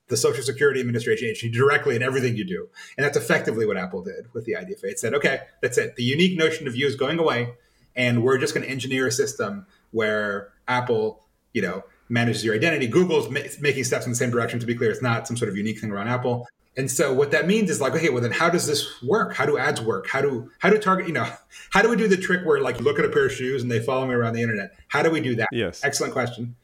[0.08, 2.68] the Social Security Administration agency directly in everything you do,
[2.98, 4.84] and that's effectively what Apple did with the IDFA.
[4.84, 5.96] It said, okay, that's it.
[5.96, 7.54] The unique notion of you is going away,
[7.96, 11.24] and we're just going to engineer a system where Apple,
[11.54, 12.86] you know, manages your identity.
[12.88, 14.60] Google's ma- making steps in the same direction.
[14.60, 17.30] To be clear, it's not some sort of unique thing around Apple And so what
[17.32, 19.36] that means is like, okay, well then how does this work?
[19.36, 20.08] How do ads work?
[20.08, 21.28] How do how do target, you know,
[21.70, 23.62] how do we do the trick where like you look at a pair of shoes
[23.62, 24.74] and they follow me around the internet?
[24.88, 25.50] How do we do that?
[25.52, 25.84] Yes.
[25.84, 26.56] Excellent question.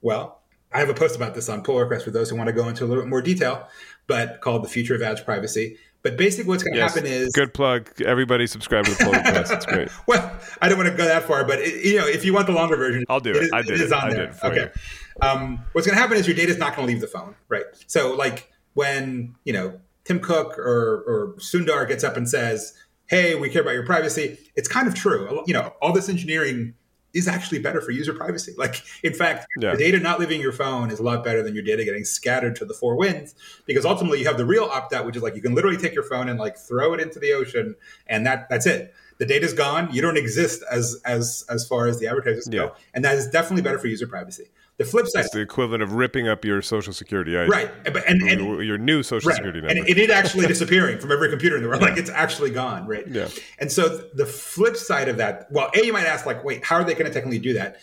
[0.00, 0.40] Well,
[0.72, 2.68] I have a post about this on pull request for those who want to go
[2.68, 3.66] into a little bit more detail,
[4.06, 5.76] but called the future of ads privacy.
[6.02, 6.94] But basically what's going to Yes.
[6.94, 7.90] happen is Good plug.
[8.02, 9.52] Everybody subscribe to the pull request.
[9.52, 9.88] It's great.
[10.06, 12.46] well, I don't want to go that far, but it, you know, if you want
[12.46, 13.36] the longer version, I'll do it.
[13.36, 13.42] it.
[13.44, 13.92] is- I did is it.
[13.92, 14.26] on I there.
[14.26, 14.70] did it for okay.
[15.20, 17.34] Um, what's going to happen is your data is not going to leave the phone,
[17.48, 17.64] right?
[17.88, 22.72] So, like when you know Tim Cook or or Sundar gets up and says,
[23.06, 25.42] "Hey, we care about your privacy," it's kind of true.
[25.46, 26.74] You know, all this engineering
[27.14, 28.52] is actually better for user privacy.
[28.58, 29.72] Like, in fact, Yeah.
[29.72, 32.54] the data not leaving your phone is a lot better than your data getting scattered
[32.56, 33.34] to the four winds
[33.66, 35.94] because ultimately you have the real opt out, which is like you can literally take
[35.94, 37.74] your phone and like throw it into the ocean
[38.06, 38.94] and that that's it.
[39.18, 39.88] The data's gone.
[39.92, 42.66] You don't exist as as as far as the advertisers Yeah.
[42.66, 44.50] go, and that is definitely better for user privacy.
[44.78, 47.50] The flip side, It's the equivalent of ripping up your social security ID.
[47.50, 47.70] right?
[47.84, 49.90] But and, and Your, new social right, security and number.
[49.90, 51.82] it, it actually disappearing from every computer in the world.
[51.82, 53.06] Like it's actually gone, right?
[53.08, 53.28] Yeah.
[53.58, 56.76] And so the flip side of that, well, a you might ask, like, wait, how
[56.76, 57.78] are they going to technically do that?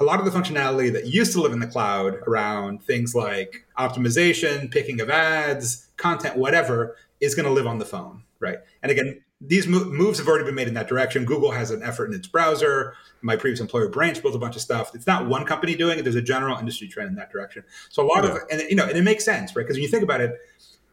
[0.00, 3.66] A lot of the functionality that used to live in the cloud around things like
[3.78, 8.58] optimization, picking of ads, content, whatever, is going to live on the phone, right?
[8.82, 11.24] And again, these mo- moves have already been made in that direction.
[11.24, 12.94] Google has an effort in its browser.
[13.22, 14.94] My previous employer, Branch, built a bunch of stuff.
[14.94, 16.02] It's not one company doing it.
[16.02, 17.64] There's a general industry trend in that direction.
[17.88, 19.62] So a lot of, and you know, and it makes sense, right?
[19.62, 20.36] Because when you think about it,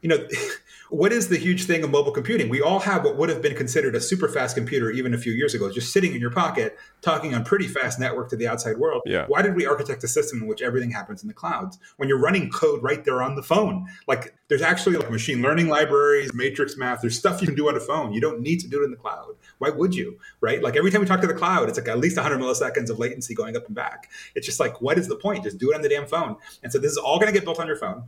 [0.06, 0.28] you know,
[0.92, 2.48] what is the huge thing of mobile computing?
[2.48, 5.34] We all have what would have been considered a super fast computer even a few
[5.34, 8.78] years ago, just sitting in your pocket, talking on pretty fast network to the outside
[8.78, 9.02] world.
[9.08, 9.26] Yeah.
[9.28, 12.20] Why did we architect a system in which everything happens in the clouds when you're
[12.20, 13.88] running code right there on the phone?
[14.08, 17.76] Like there's actually like machine learning libraries, matrix math, there's stuff you can do on
[17.76, 18.14] a phone.
[18.14, 19.34] You don't need to do it in the cloud.
[19.58, 20.20] Why would you?
[20.40, 20.62] Right?
[20.62, 23.00] Like every time we talk to the cloud, it's like at least 100 milliseconds of
[23.00, 24.12] latency going up and back.
[24.36, 25.46] It's just like, what is the point?
[25.46, 26.36] Just do it on the damn phone.
[26.62, 28.04] And so this is all going to get built on your phone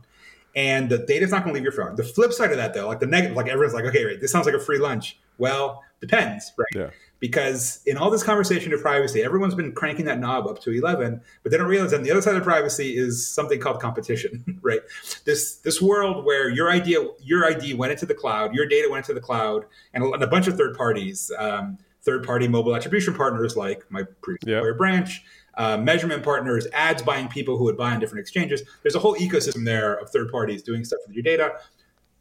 [0.56, 1.94] and the data's not going to leave your phone.
[1.96, 4.30] The flip side of that, though, like the negative, like everyone's like, okay, right, this
[4.32, 5.18] sounds like a free lunch.
[5.38, 6.66] Well, depends, right?
[6.74, 6.90] Yeah.
[7.20, 11.20] Because in all this conversation of privacy, everyone's been cranking that knob up to 11,
[11.42, 14.58] but they don't realize that on the other side of privacy is something called competition,
[14.62, 14.80] right?
[15.24, 19.04] This this world where your idea, your ID went into the cloud, your data went
[19.04, 22.76] into the cloud, and a, and a bunch of third parties, um, third party mobile
[22.76, 24.58] attribution partners like my previous Yeah.
[24.58, 25.24] employer branch,
[25.58, 28.62] uh, measurement partners, ads buying people who would buy on different exchanges.
[28.82, 31.56] There's a whole ecosystem there of third parties doing stuff with your data,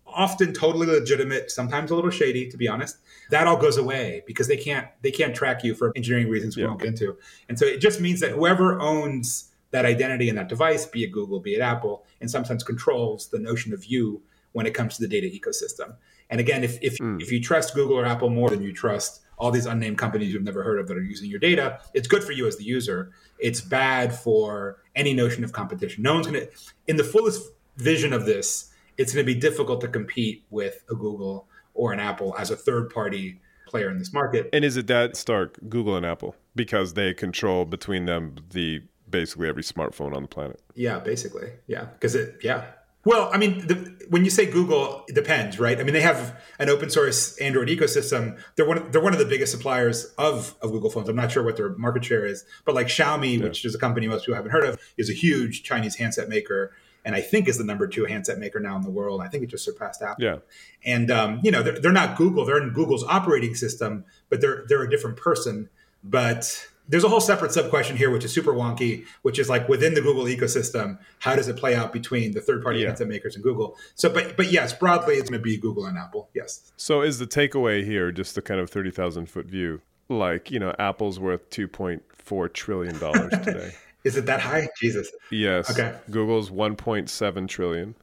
[0.06, 2.98] often totally legitimate, sometimes a little shady, to be honest.
[3.30, 6.64] That all goes away because they can't they can't track you for engineering reasons we
[6.64, 6.70] Yeah.
[6.70, 7.18] won't get into.
[7.48, 11.12] And so it just means that whoever owns that identity and that device, be it
[11.12, 14.24] Google, be it Apple, in some sense controls the notion of you
[14.54, 15.96] when it comes to the data ecosystem.
[16.30, 19.52] And again, if if, if you trust Google or Apple more than you trust all
[19.52, 22.32] these unnamed companies you've never heard of that are using your data, it's good for
[22.32, 23.12] you as the user.
[23.40, 26.04] It's bad for any notion of competition.
[26.04, 26.50] No one's going to,
[26.88, 30.96] in the fullest vision of this, it's going to be difficult to compete with a
[30.96, 34.50] Google or an Apple as a third party player in this market.
[34.54, 39.48] and is it that stark, Google and Apple, because they control between them the basically
[39.48, 40.62] every smartphone on the planet?
[40.74, 41.52] Yeah, basically.
[41.68, 41.86] Yeah.
[41.86, 42.66] Because it, yeah.
[43.08, 45.80] Well, I mean, the, when you say Google, it depends, right?
[45.80, 48.38] I mean, they have an open source Android ecosystem.
[48.58, 48.80] They're one.
[48.80, 51.08] Of, they're one of the biggest suppliers of, of Google phones.
[51.08, 54.10] I'm not sure what their market share is, but like Xiaomi, which is a company
[54.10, 56.74] most people haven't heard of, is a huge Chinese handset maker,
[57.06, 59.22] and I think is the number two handset maker now in the world.
[59.22, 60.26] I think it just surpassed Apple.
[60.26, 60.38] Yeah.
[60.84, 62.44] And um, you know, they're, they're not Google.
[62.44, 65.70] They're in Google's operating system, but they're they're a different person.
[66.04, 69.68] But there's a whole separate sub question here, which is super wonky, which is like
[69.68, 72.88] within the Google ecosystem, how does it play out between the third party Yeah.
[72.88, 73.76] handset makers and Google?
[73.96, 76.30] So, but but yes, broadly, it's going to be Google and Apple.
[76.34, 76.72] Yes.
[76.78, 79.82] So is the takeaway here just the kind of 30,000 foot view?
[80.10, 82.94] Like, you know, Apple's worth $2.4 trillion
[83.44, 83.74] today.
[84.06, 84.70] Is it that high?
[84.80, 85.12] Jesus.
[85.32, 85.70] yes.
[85.70, 85.94] Okay.
[86.10, 87.96] Google's 1.7 trillion.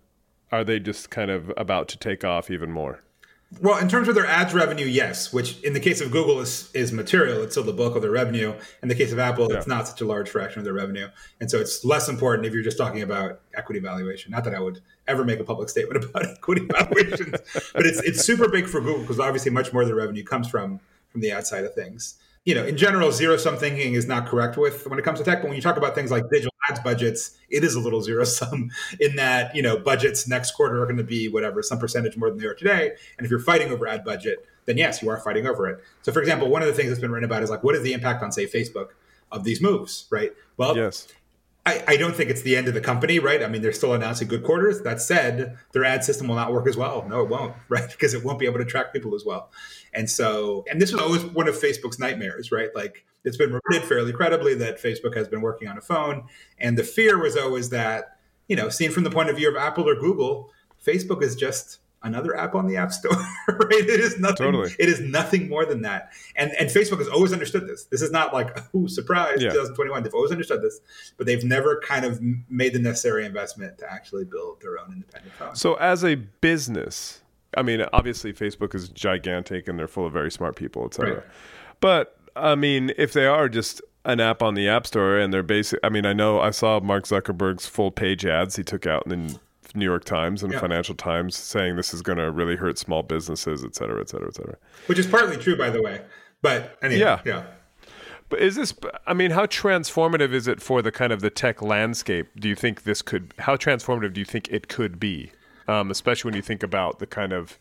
[0.53, 3.01] Are they just kind of about to take off even more?
[3.61, 5.33] Well, in terms of their ads revenue, yes.
[5.33, 7.43] Which in the case of Google is is material.
[7.43, 8.55] It's still the bulk of their revenue.
[8.83, 11.09] In the case of Apple, it's not such a large fraction of their revenue,
[11.41, 14.33] and so it's less important if you're just talking about equity valuation.
[14.33, 17.37] Not that I would ever make a public statement about equity valuations,
[17.75, 20.49] but it's it's super big for Google because obviously much more of their revenue comes
[20.49, 22.17] from from the ad side of things.
[22.45, 25.25] You know, in general, zero sum thinking is not correct with when it comes to
[25.25, 25.41] tech.
[25.41, 28.25] But when you talk about things like digital ads budgets, it is a little zero
[28.25, 28.71] sum
[29.01, 32.29] in that you know budgets next quarter are going to be whatever some percentage more
[32.29, 32.93] than they are today.
[33.17, 35.83] And if you're fighting over ad budget, then yes, you are fighting over it.
[36.03, 37.83] So, for example, one of the things that's been written about is like what is
[37.83, 38.89] the impact on say Facebook
[39.33, 40.33] of these moves, right?
[40.57, 41.09] Well, Yes.
[41.67, 43.43] I, I don't think it's the end of the company, right?
[43.43, 44.83] I mean, they're still announcing good quarters.
[44.83, 47.07] That said, their ad system will not work as well.
[47.09, 47.89] No, it won't, right?
[47.91, 49.51] Because it won't be able to track people as well.
[49.93, 52.69] And so, and this was always one of Facebook's nightmares, right?
[52.75, 56.25] Like it's been reported fairly credibly that Facebook has been working on a phone.
[56.59, 59.57] And the fear was always that, you know, seen from the point of view of
[59.57, 60.51] Apple or Google,
[60.85, 63.13] Facebook is just another app on the App Store.
[63.49, 63.71] right?
[63.73, 64.37] It is nothing.
[64.37, 64.75] Totally.
[64.79, 66.11] It is nothing more than that.
[66.37, 67.85] And and Facebook has always understood this.
[67.85, 69.51] This is not like oh surprise Yeah.
[69.51, 70.03] 2021.
[70.03, 70.81] They've always understood this,
[71.17, 75.35] but they've never kind of made the necessary investment to actually build their own independent
[75.35, 75.57] phone.
[75.57, 77.23] So, as a business,
[77.57, 81.15] I mean, obviously, Facebook is gigantic and they're full of very smart people, etc.
[81.15, 81.25] Right.
[81.81, 85.43] But I mean, if they are just an app on the App Store and they're
[85.43, 89.07] basic, I mean, I know I saw Mark Zuckerberg's full page ads he took out
[89.07, 89.39] and the
[89.75, 90.61] New York Times and Yeah.
[90.61, 94.29] Financial Times saying this is going to really hurt small businesses, et cetera, et cetera,
[94.29, 94.57] et cetera.
[94.87, 96.03] Which is partly true, by the way.
[96.43, 97.21] But anyway, Yeah.
[97.25, 97.43] yeah.
[98.31, 98.73] But is this?
[99.07, 102.29] I mean, how transformative is it for the kind of the tech landscape?
[102.39, 103.35] Do you think this could?
[103.39, 105.31] How transformative do you think it could be?
[105.69, 107.59] Um, especially when you think about the kind of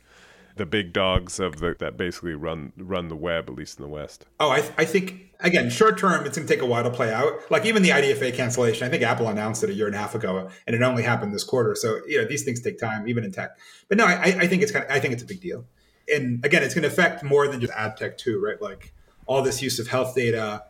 [0.56, 3.90] the big dogs of the that basically run run the web, at least in the
[3.90, 4.26] West.
[4.40, 7.14] Oh, I, I think again, short term, it's going to take a while to play
[7.14, 7.34] out.
[7.52, 10.16] Like even the IDFA cancellation, I think Apple announced it a year and a half
[10.16, 11.76] ago, and it only happened this quarter.
[11.76, 13.58] So you know these things take time, even in tech.
[13.88, 15.66] But no, I, I think it's kind of, I think it's a big deal.
[16.14, 18.62] And again, it's going to affect more than just ad tech too, right?
[18.62, 18.94] Like
[19.26, 20.64] all this use of health data,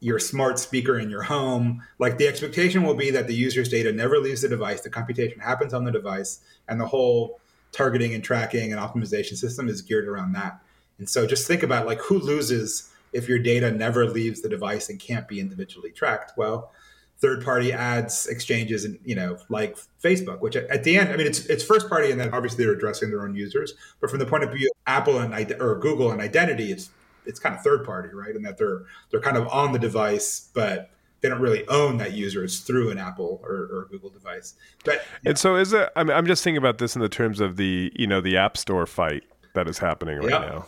[0.00, 1.82] your smart speaker in your home.
[1.98, 4.80] Like the expectation will be that the user's data never leaves the device.
[4.80, 7.39] The computation happens on the device, and the whole
[7.72, 10.60] targeting and tracking and optimization system is geared around that.
[10.98, 14.88] And so just think about like who loses if your data never leaves the device
[14.88, 16.32] and can't be individually tracked.
[16.36, 16.72] Well,
[17.18, 21.26] third party ads exchanges and you know like Facebook, which at the end, I mean
[21.26, 24.26] it's it's first party and then obviously they're addressing their own users, but from the
[24.26, 26.90] point of view of Apple and or Google and identity, it's
[27.26, 28.34] it's kind of third party, right?
[28.34, 30.90] And that they're they're kind of on the device, but
[31.20, 32.42] they don't really own that user.
[32.44, 34.54] It's through an Apple or, or Google device.
[34.84, 35.90] But And so, is it?
[35.96, 38.36] I mean, I'm just thinking about this in the terms of the you know the
[38.36, 40.38] App Store fight that is happening right Yeah.
[40.38, 40.66] now.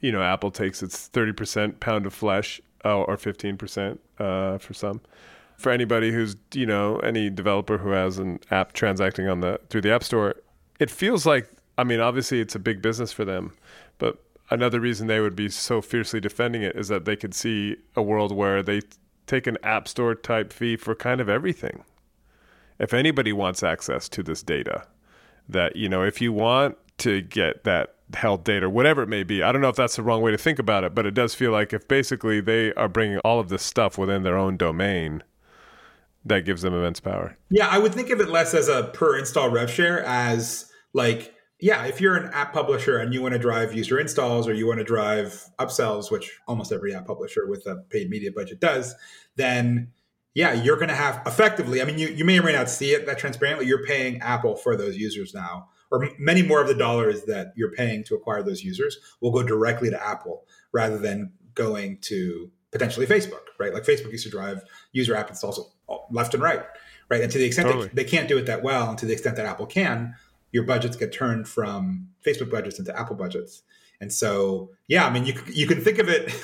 [0.00, 4.58] You know, Apple takes its 30 percent pound of flesh, oh, or 15 percent uh,
[4.58, 5.00] for some.
[5.56, 9.82] For anybody who's you know any developer who has an app transacting on the through
[9.82, 10.34] the App Store,
[10.80, 11.48] it feels like
[11.78, 13.52] I mean, obviously it's a big business for them,
[13.98, 14.18] but
[14.50, 18.02] another reason they would be so fiercely defending it is that they could see a
[18.02, 18.80] world where they
[19.32, 21.84] take an App Store type fee for kind of everything
[22.82, 24.84] if anybody wants access to this data,
[25.48, 29.42] that, you know, if you want to get that health data, whatever it may be,
[29.42, 31.34] I don't know if that's the wrong way to think about it, but it does
[31.34, 35.22] feel like if basically they are bringing all of this stuff within their own domain,
[36.24, 37.36] that gives them immense power.
[37.50, 41.34] Yeah, I would think of it less as a per install rev share as like,
[41.60, 44.66] yeah, if you're an app publisher and you want to drive user installs or you
[44.66, 48.96] want to drive upsells, which almost every app publisher with a paid media budget does,
[49.36, 49.92] then
[50.34, 52.92] yeah, you're going to have effectively, I mean, you, you may or may not see
[52.92, 56.74] it that transparently, you're paying Apple for those users now, or many more of the
[56.74, 61.32] dollars that you're paying to acquire those users will go directly to Apple rather than
[61.54, 63.74] going to potentially Facebook, right?
[63.74, 64.62] Like Facebook used to drive
[64.92, 65.60] user app installs
[66.10, 66.62] left and right,
[67.10, 67.20] right?
[67.20, 67.88] And to the extent Totally.
[67.88, 70.14] that they can't do it that well, and to the extent that Apple can,
[70.50, 73.62] your budgets get turned from Facebook budgets into Apple budgets.
[74.02, 76.34] And so, yeah, I mean, you you can think of it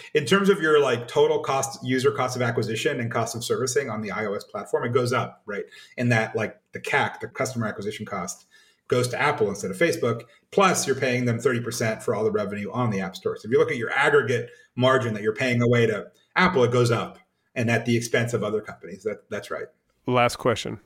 [0.14, 3.90] in terms of your like total cost, user cost of acquisition and cost of servicing
[3.90, 4.84] on the iOS platform.
[4.84, 5.64] It goes up, right?
[5.96, 8.46] In that, like the CAC, the customer acquisition cost,
[8.86, 10.26] goes to Apple instead of Facebook.
[10.52, 13.36] Plus, you're paying them thirty percent for all the revenue on the App Store.
[13.36, 16.70] So if you look at your aggregate margin that you're paying away to Apple, it
[16.70, 17.18] goes up,
[17.56, 19.02] and at the expense of other companies.
[19.02, 19.66] That that's right.
[20.06, 20.78] Last question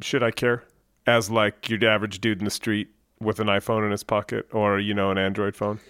[0.00, 0.62] Should I care?
[1.08, 2.88] As like your average dude in the street
[3.20, 5.80] with an iPhone in his pocket or, you know, an Android phone?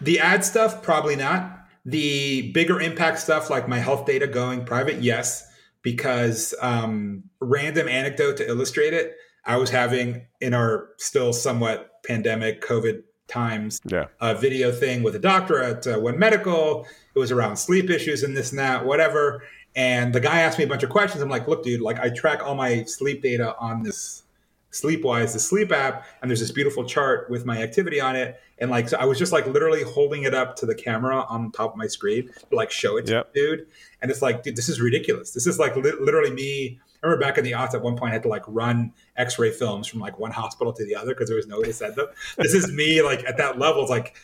[0.00, 1.58] The ad stuff, probably not.
[1.84, 5.46] The bigger impact stuff, like my health data going private, yes,
[5.82, 9.16] because um, random anecdote to illustrate it.
[9.44, 14.06] I was having in our still somewhat pandemic COVID times Yeah.
[14.20, 16.86] a video thing with a doctor at uh, One Medical.
[17.14, 19.42] It was around sleep issues and this and that, whatever.
[19.76, 21.22] And the guy asked me a bunch of questions.
[21.22, 24.24] I'm like, look, dude, like I track all my sleep data on this
[24.72, 28.40] Sleepwise, the sleep app, and there's this beautiful chart with my activity on it.
[28.58, 31.50] And like, so I was just like literally holding it up to the camera on
[31.50, 33.32] top of my screen to like show it to Yep.
[33.32, 33.66] the dude.
[34.00, 35.32] And it's like, dude, this is ridiculous.
[35.32, 36.78] This is like li- literally me.
[37.02, 39.50] I remember back in the aughts at one point I had to like run X-ray
[39.52, 41.96] films from like one hospital to the other because there was no way to send
[41.96, 42.06] them.
[42.36, 43.82] This is me like at that level.
[43.82, 44.14] It's like,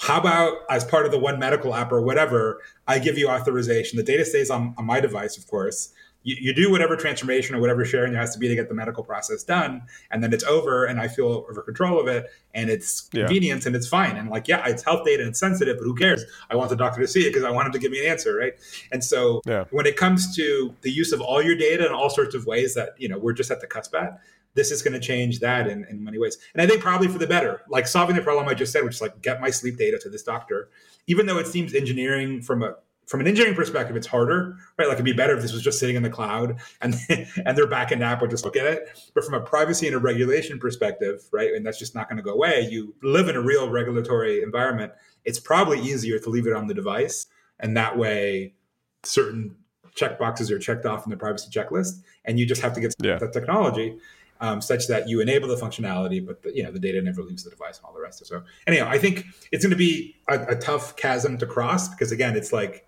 [0.00, 3.96] how about as part of the one medical app or whatever, I give you authorization.
[3.96, 5.94] The data stays on, on my device, of course.
[6.24, 8.74] You, you do whatever transformation or whatever sharing there has to be to get the
[8.74, 12.68] medical process done, and then it's over, and I feel over control of it, and
[12.70, 13.26] it's Yeah.
[13.26, 14.16] convenience and it's fine.
[14.16, 16.24] And like, yeah, it's health data and it's sensitive, but who cares?
[16.50, 18.10] I want the doctor to see it because I want him to give me an
[18.10, 18.54] answer, right?
[18.90, 19.64] And so Yeah.
[19.70, 22.74] when it comes to the use of all your data in all sorts of ways
[22.74, 24.18] that you know we're just at the cusp at,
[24.54, 26.38] this is going to change that in, in many ways.
[26.54, 28.94] And I think probably for the better, like solving the problem I just said, which
[28.94, 30.70] is like get my sleep data to this doctor,
[31.06, 32.76] even though it seems engineering from a
[33.06, 34.86] from an engineering perspective, it's harder, right?
[34.88, 37.66] Like it'd be better if this was just sitting in the cloud and and their
[37.66, 38.88] backend app would just look at it.
[39.14, 42.22] But from a privacy and a regulation perspective, right, and that's just not going to
[42.22, 42.66] go away.
[42.70, 44.92] You live in a real regulatory environment.
[45.24, 47.26] It's probably easier to leave it on the device,
[47.60, 48.54] and that way,
[49.02, 49.56] certain
[49.96, 53.18] checkboxes are checked off in the privacy checklist, and you just have to get Yeah.
[53.18, 53.98] that technology
[54.40, 57.44] um, such that you enable the functionality, but the, you know the data never leaves
[57.44, 58.20] the device and all the rest.
[58.20, 58.28] of it.
[58.28, 62.12] So anyhow, I think it's going to be a, a tough chasm to cross because
[62.12, 62.86] again, it's like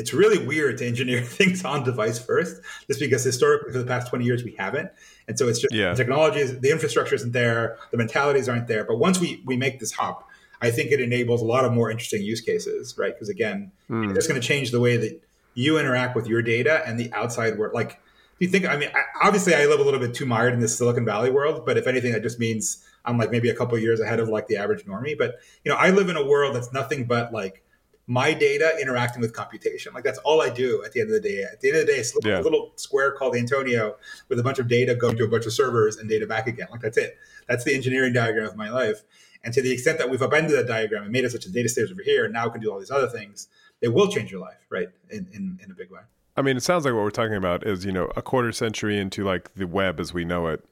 [0.00, 4.08] it's really weird to engineer things on device first, just because historically for the past
[4.08, 4.90] twenty years we haven't,
[5.28, 5.90] and so it's just Yeah.
[5.90, 8.84] the technology, the infrastructure isn't there, the mentalities aren't there.
[8.84, 10.18] But once we we make this hop,
[10.62, 13.14] I think it enables a lot of more interesting use cases, right?
[13.14, 14.10] Because again, Hmm.
[14.16, 15.20] it's going to change the way that
[15.54, 17.74] you interact with your data and the outside world.
[17.74, 17.90] Like,
[18.38, 18.64] do you think?
[18.66, 21.30] I mean, I, obviously, I live a little bit too mired in this Silicon Valley
[21.30, 24.20] world, but if anything, that just means I'm like maybe a couple of years ahead
[24.20, 25.16] of like the average normie.
[25.18, 25.30] But
[25.64, 27.62] you know, I live in a world that's nothing but like
[28.10, 29.94] my data interacting with computation.
[29.94, 31.44] Like that's all I do at the end of the day.
[31.44, 32.40] At the end of the day, it's a little, Yeah.
[32.40, 33.96] little square called Antonio
[34.28, 36.66] with a bunch of data going to a bunch of servers and data back again.
[36.72, 37.16] Like that's it.
[37.48, 39.04] That's the engineering diagram of my life.
[39.44, 41.68] And to the extent that we've upended that diagram and made it such a data
[41.68, 43.46] stage over here, and now can do all these other things,
[43.80, 44.88] it will change your life, right?
[45.10, 46.00] In in, in a big way.
[46.36, 48.98] I mean, it sounds like what we're talking about is, you know, a quarter century
[48.98, 50.64] into like the web as we know it,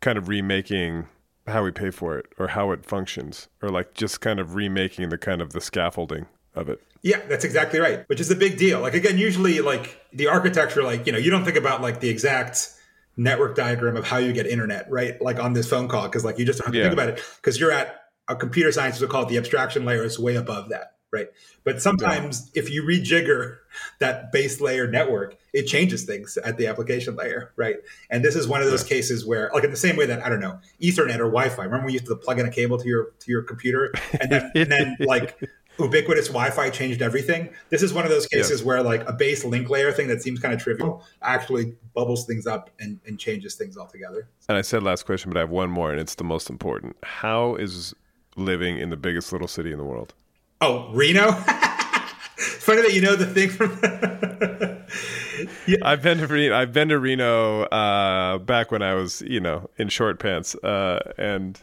[0.00, 1.06] kind of remaking
[1.46, 5.10] how we pay for it or how it functions, or like just kind of remaking
[5.10, 6.26] the kind of the scaffolding
[6.56, 6.80] of it.
[7.02, 8.08] Yeah, that's exactly right.
[8.08, 8.80] Which is a big deal.
[8.80, 12.08] Like again, usually like the architecture, like, you know, you don't think about like the
[12.08, 12.72] exact
[13.16, 15.20] network diagram of how you get internet, right?
[15.22, 16.84] Like on this phone call, because like you just don't have to Yeah.
[16.84, 20.02] think about it because you're at a computer scientists would call it the abstraction layer
[20.02, 21.28] is way above that, right?
[21.62, 23.58] But sometimes if you rejigger
[24.00, 27.76] that base layer network, it changes things at the application layer, right?
[28.10, 30.28] And this is one of those cases where, like in the same way that I
[30.28, 31.64] don't know, Ethernet or Wi-Fi.
[31.64, 34.50] Remember you used to plug in a cable to your to your computer, and then,
[34.54, 35.38] and then like
[35.78, 37.50] ubiquitous Wi-Fi changed everything.
[37.70, 40.40] This is one of those cases where like a base link layer thing that seems
[40.40, 44.28] kind of trivial actually bubbles things up and, and changes things altogether.
[44.48, 46.96] And I said last question, but I have one more, and it's the most important.
[47.02, 47.94] How is
[48.36, 50.14] living in the biggest little city in the world?
[50.60, 51.28] Oh, Reno.
[51.28, 53.78] It's funny that you know the thing from.
[55.82, 56.56] I've been to Reno.
[56.56, 61.12] I've been to Reno uh, back when I was, you know, in short pants, uh,
[61.18, 61.60] and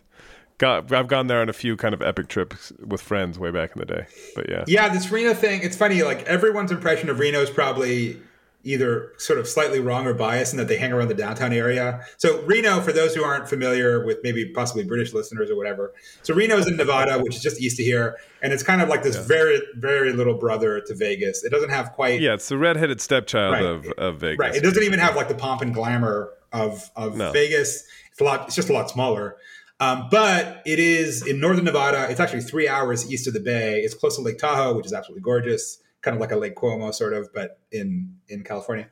[0.58, 3.72] got, I've gone there on a few kind of epic trips with friends way back
[3.76, 4.06] in the day.
[4.36, 5.62] But yeah, yeah, this Reno thing.
[5.64, 6.04] It's funny.
[6.04, 8.20] Like everyone's impression of Reno is probably
[8.66, 12.00] either sort of slightly wrong or biased in that they hang around the downtown area.
[12.16, 16.34] So Reno, for those who aren't familiar with maybe possibly British listeners or whatever, so
[16.34, 19.04] Reno is in Nevada, which is just east of here, and it's kind of like
[19.04, 21.44] this very, very little brother to Vegas.
[21.44, 23.66] It doesn't have quite yeah, it's the redheaded stepchild Right.
[23.66, 24.40] of, of Vegas.
[24.40, 24.56] Right.
[24.56, 27.34] It doesn't even have like the pomp and glamour of of No.
[27.34, 27.84] Vegas.
[28.12, 28.46] It's a lot.
[28.48, 29.36] It's just a lot smaller.
[29.84, 32.10] Um, but it is in northern Nevada.
[32.10, 33.82] It's actually three hours east of the Bay.
[33.82, 36.90] It's close to Lake Tahoe, which is absolutely gorgeous, kind of like a Lake Como
[36.92, 38.88] sort of, but in in California.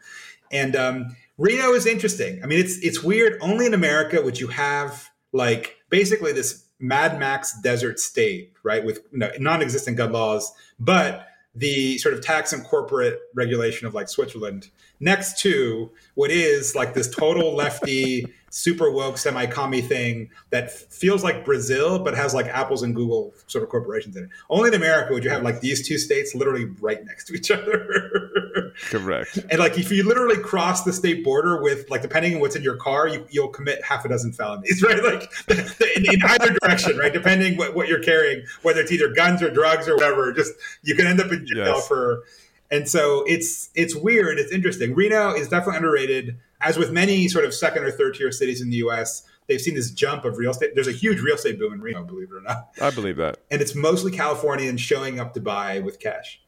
[0.52, 2.44] And um, Reno is interesting.
[2.44, 3.38] I mean, it's it's weird.
[3.42, 9.00] Only in America would you have like basically this Mad Max desert state, right, with
[9.14, 14.10] you know, non-existent gun laws, but the sort of tax and corporate regulation of like
[14.10, 14.70] Switzerland
[15.02, 21.24] next to what is like this total lefty, super woke, semi commie thing that feels
[21.24, 24.30] like Brazil, but has like Apple's and Google sort of corporations in it.
[24.50, 27.50] Only in America would you have like these two states literally right next to each
[27.52, 28.74] other.
[28.90, 29.38] Correct.
[29.50, 32.64] And like if you literally cross the state border with like depending on what's in
[32.64, 35.04] your car, you, you'll commit half a dozen felonies, right?
[35.04, 37.12] Like in, in either direction, right?
[37.12, 40.96] Depending what, what you're carrying, whether it's either guns or drugs or whatever, just you
[40.96, 41.88] can end up in jail Yes.
[41.88, 42.24] for.
[42.72, 44.40] And so it's it's weird.
[44.40, 44.96] It's interesting.
[44.96, 46.38] Reno is definitely underrated.
[46.62, 49.76] As with many sort of second or third tier cities in the U.S., they've seen
[49.76, 50.72] this jump of real estate.
[50.76, 53.38] There's a huge real estate boom in Reno, believe it or not I believe that.
[53.50, 56.40] and it's mostly Californians showing up to buy with cash.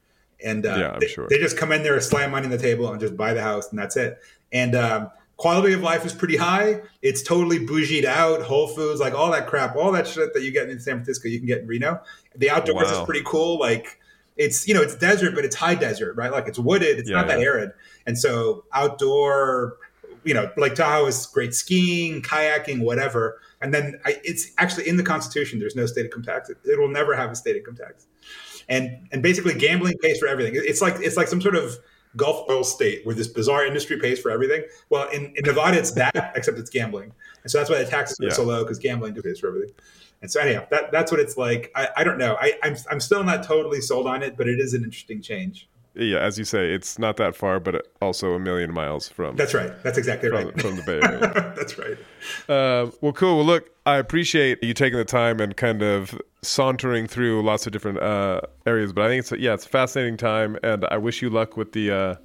[0.44, 1.28] And uh, Yeah, I'm they, sure.
[1.30, 3.70] they just come in there, slam money on the table, and just buy the house,
[3.72, 4.20] and that's it.
[4.52, 6.82] And um, quality of life is pretty high.
[7.02, 10.52] It's totally bougied out, Whole Foods, like all that crap, all that shit that you
[10.52, 12.02] get in San Francisco, you can get in Reno.
[12.36, 13.00] The outdoors Wow.
[13.02, 13.58] is pretty cool.
[13.60, 14.00] Like
[14.38, 16.32] it's you know it's desert, but it's high desert, right?
[16.32, 17.00] Like it's wooded.
[17.00, 17.72] It's Yeah, not that arid,
[18.06, 19.78] and so outdoor.
[20.26, 23.42] You know, like Tahoe is great skiing, kayaking, whatever.
[23.60, 25.60] And then I, it's actually in the Constitution.
[25.60, 26.50] There's no state income tax.
[26.50, 28.06] It, it will never have a state income tax
[28.70, 30.54] and and basically gambling pays for everything.
[30.56, 31.78] It's like it's like some sort of
[32.16, 34.64] Gulf oil state where this bizarre industry pays for everything.
[34.90, 37.12] Well, in, in Nevada, it's that except it's gambling,
[37.42, 38.34] and so that's why the taxes are Yeah.
[38.34, 39.74] so low because gambling pays for everything.
[40.24, 41.70] And so anyhow, that that's what it's like.
[41.76, 42.38] I, I don't know.
[42.40, 45.68] I, I'm I'm still not totally sold on it, but it is an interesting change.
[45.96, 49.36] yeah, as you say, it's not that far, but also a million miles from.
[49.36, 49.72] That's right.
[49.84, 50.62] That's exactly from, right.
[50.62, 51.54] From the Bay Area.
[51.58, 51.98] That's right.
[52.48, 53.36] Uh, well, cool.
[53.36, 57.74] Well, look, I appreciate you taking the time and kind of sauntering through lots of
[57.74, 58.94] different uh, areas.
[58.94, 61.74] But I think it's yeah, it's a fascinating time, and I wish you luck with
[61.74, 61.92] the.
[61.92, 62.16] Uh,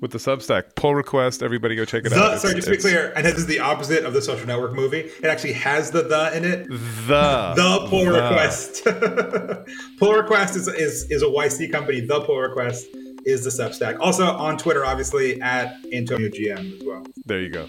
[0.00, 2.40] with the Substack pull request, everybody go check it the, out.
[2.40, 5.00] Sorry, just to be clear, and this is the opposite of the Social Network movie.
[5.00, 6.68] It actually has the the in it.
[6.68, 8.12] The the pull the.
[8.12, 8.84] request.
[9.98, 12.00] pull request is, is is a YC company.
[12.00, 12.86] The pull request
[13.24, 13.98] is the Substack.
[14.00, 17.04] Also on Twitter, obviously at Antonio GM as well.
[17.26, 17.66] There you go.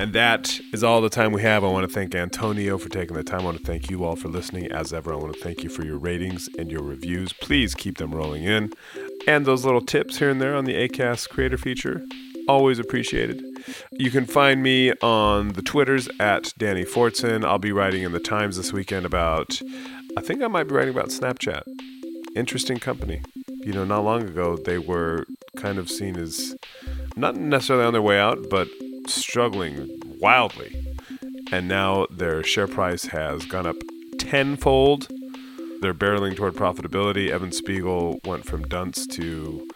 [0.00, 1.62] And that is all the time we have.
[1.62, 3.42] I want to thank Antonio for taking the time.
[3.42, 4.72] I want to thank you all for listening.
[4.72, 7.34] As ever, I want to thank you for your ratings and your reviews.
[7.34, 8.72] Please keep them rolling in.
[9.28, 12.02] And those little tips here and there on the ACAST creator feature,
[12.48, 13.44] always appreciated.
[13.92, 17.44] You can find me on the Twitters at Danny Fortson.
[17.44, 19.60] I'll be writing in the Times this weekend about,
[20.16, 21.64] I think I might be writing about Snapchat.
[22.34, 23.20] Interesting company.
[23.48, 25.26] You know, not long ago, they were
[25.58, 26.56] kind of seen as
[27.16, 28.66] not necessarily on their way out, but
[29.06, 30.84] struggling wildly.
[31.52, 33.76] And now their share price has gone up
[34.18, 35.08] tenfold.
[35.80, 37.30] They're barreling toward profitability.
[37.30, 39.66] Evan Spiegel went from dunce to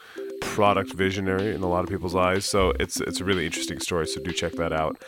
[0.41, 2.45] product visionary in a lot of people's eyes.
[2.45, 4.07] So it's it's a really interesting story.
[4.07, 5.03] So do check that out.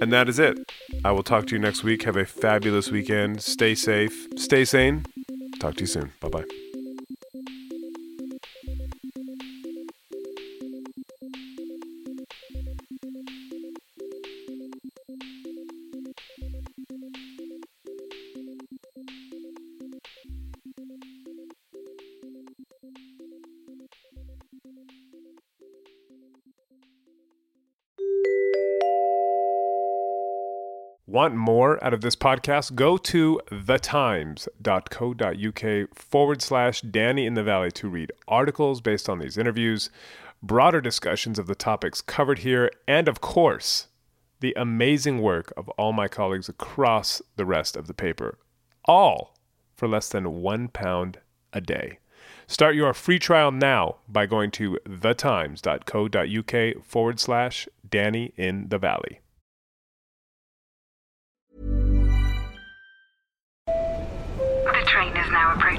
[0.00, 0.58] And that is it.
[1.04, 2.02] I will talk to you next week.
[2.02, 3.42] Have a fabulous weekend.
[3.42, 4.28] Stay safe.
[4.36, 5.06] Stay sane.
[5.60, 6.12] Talk to you soon.
[6.20, 6.69] Bye bye.
[31.20, 32.74] Want more out of this podcast?
[32.74, 39.36] Go to thetimes.co.uk forward slash Danny in the Valley to read articles based on these
[39.36, 39.90] interviews,
[40.42, 43.88] broader discussions of the topics covered here, and of course,
[44.40, 48.38] the amazing work of all my colleagues across the rest of the paper,
[48.86, 49.36] all
[49.76, 51.18] for less than one pound
[51.52, 51.98] a day.
[52.46, 59.20] Start your free trial now by going to thetimes.co.uk forward slash Danny in the Valley.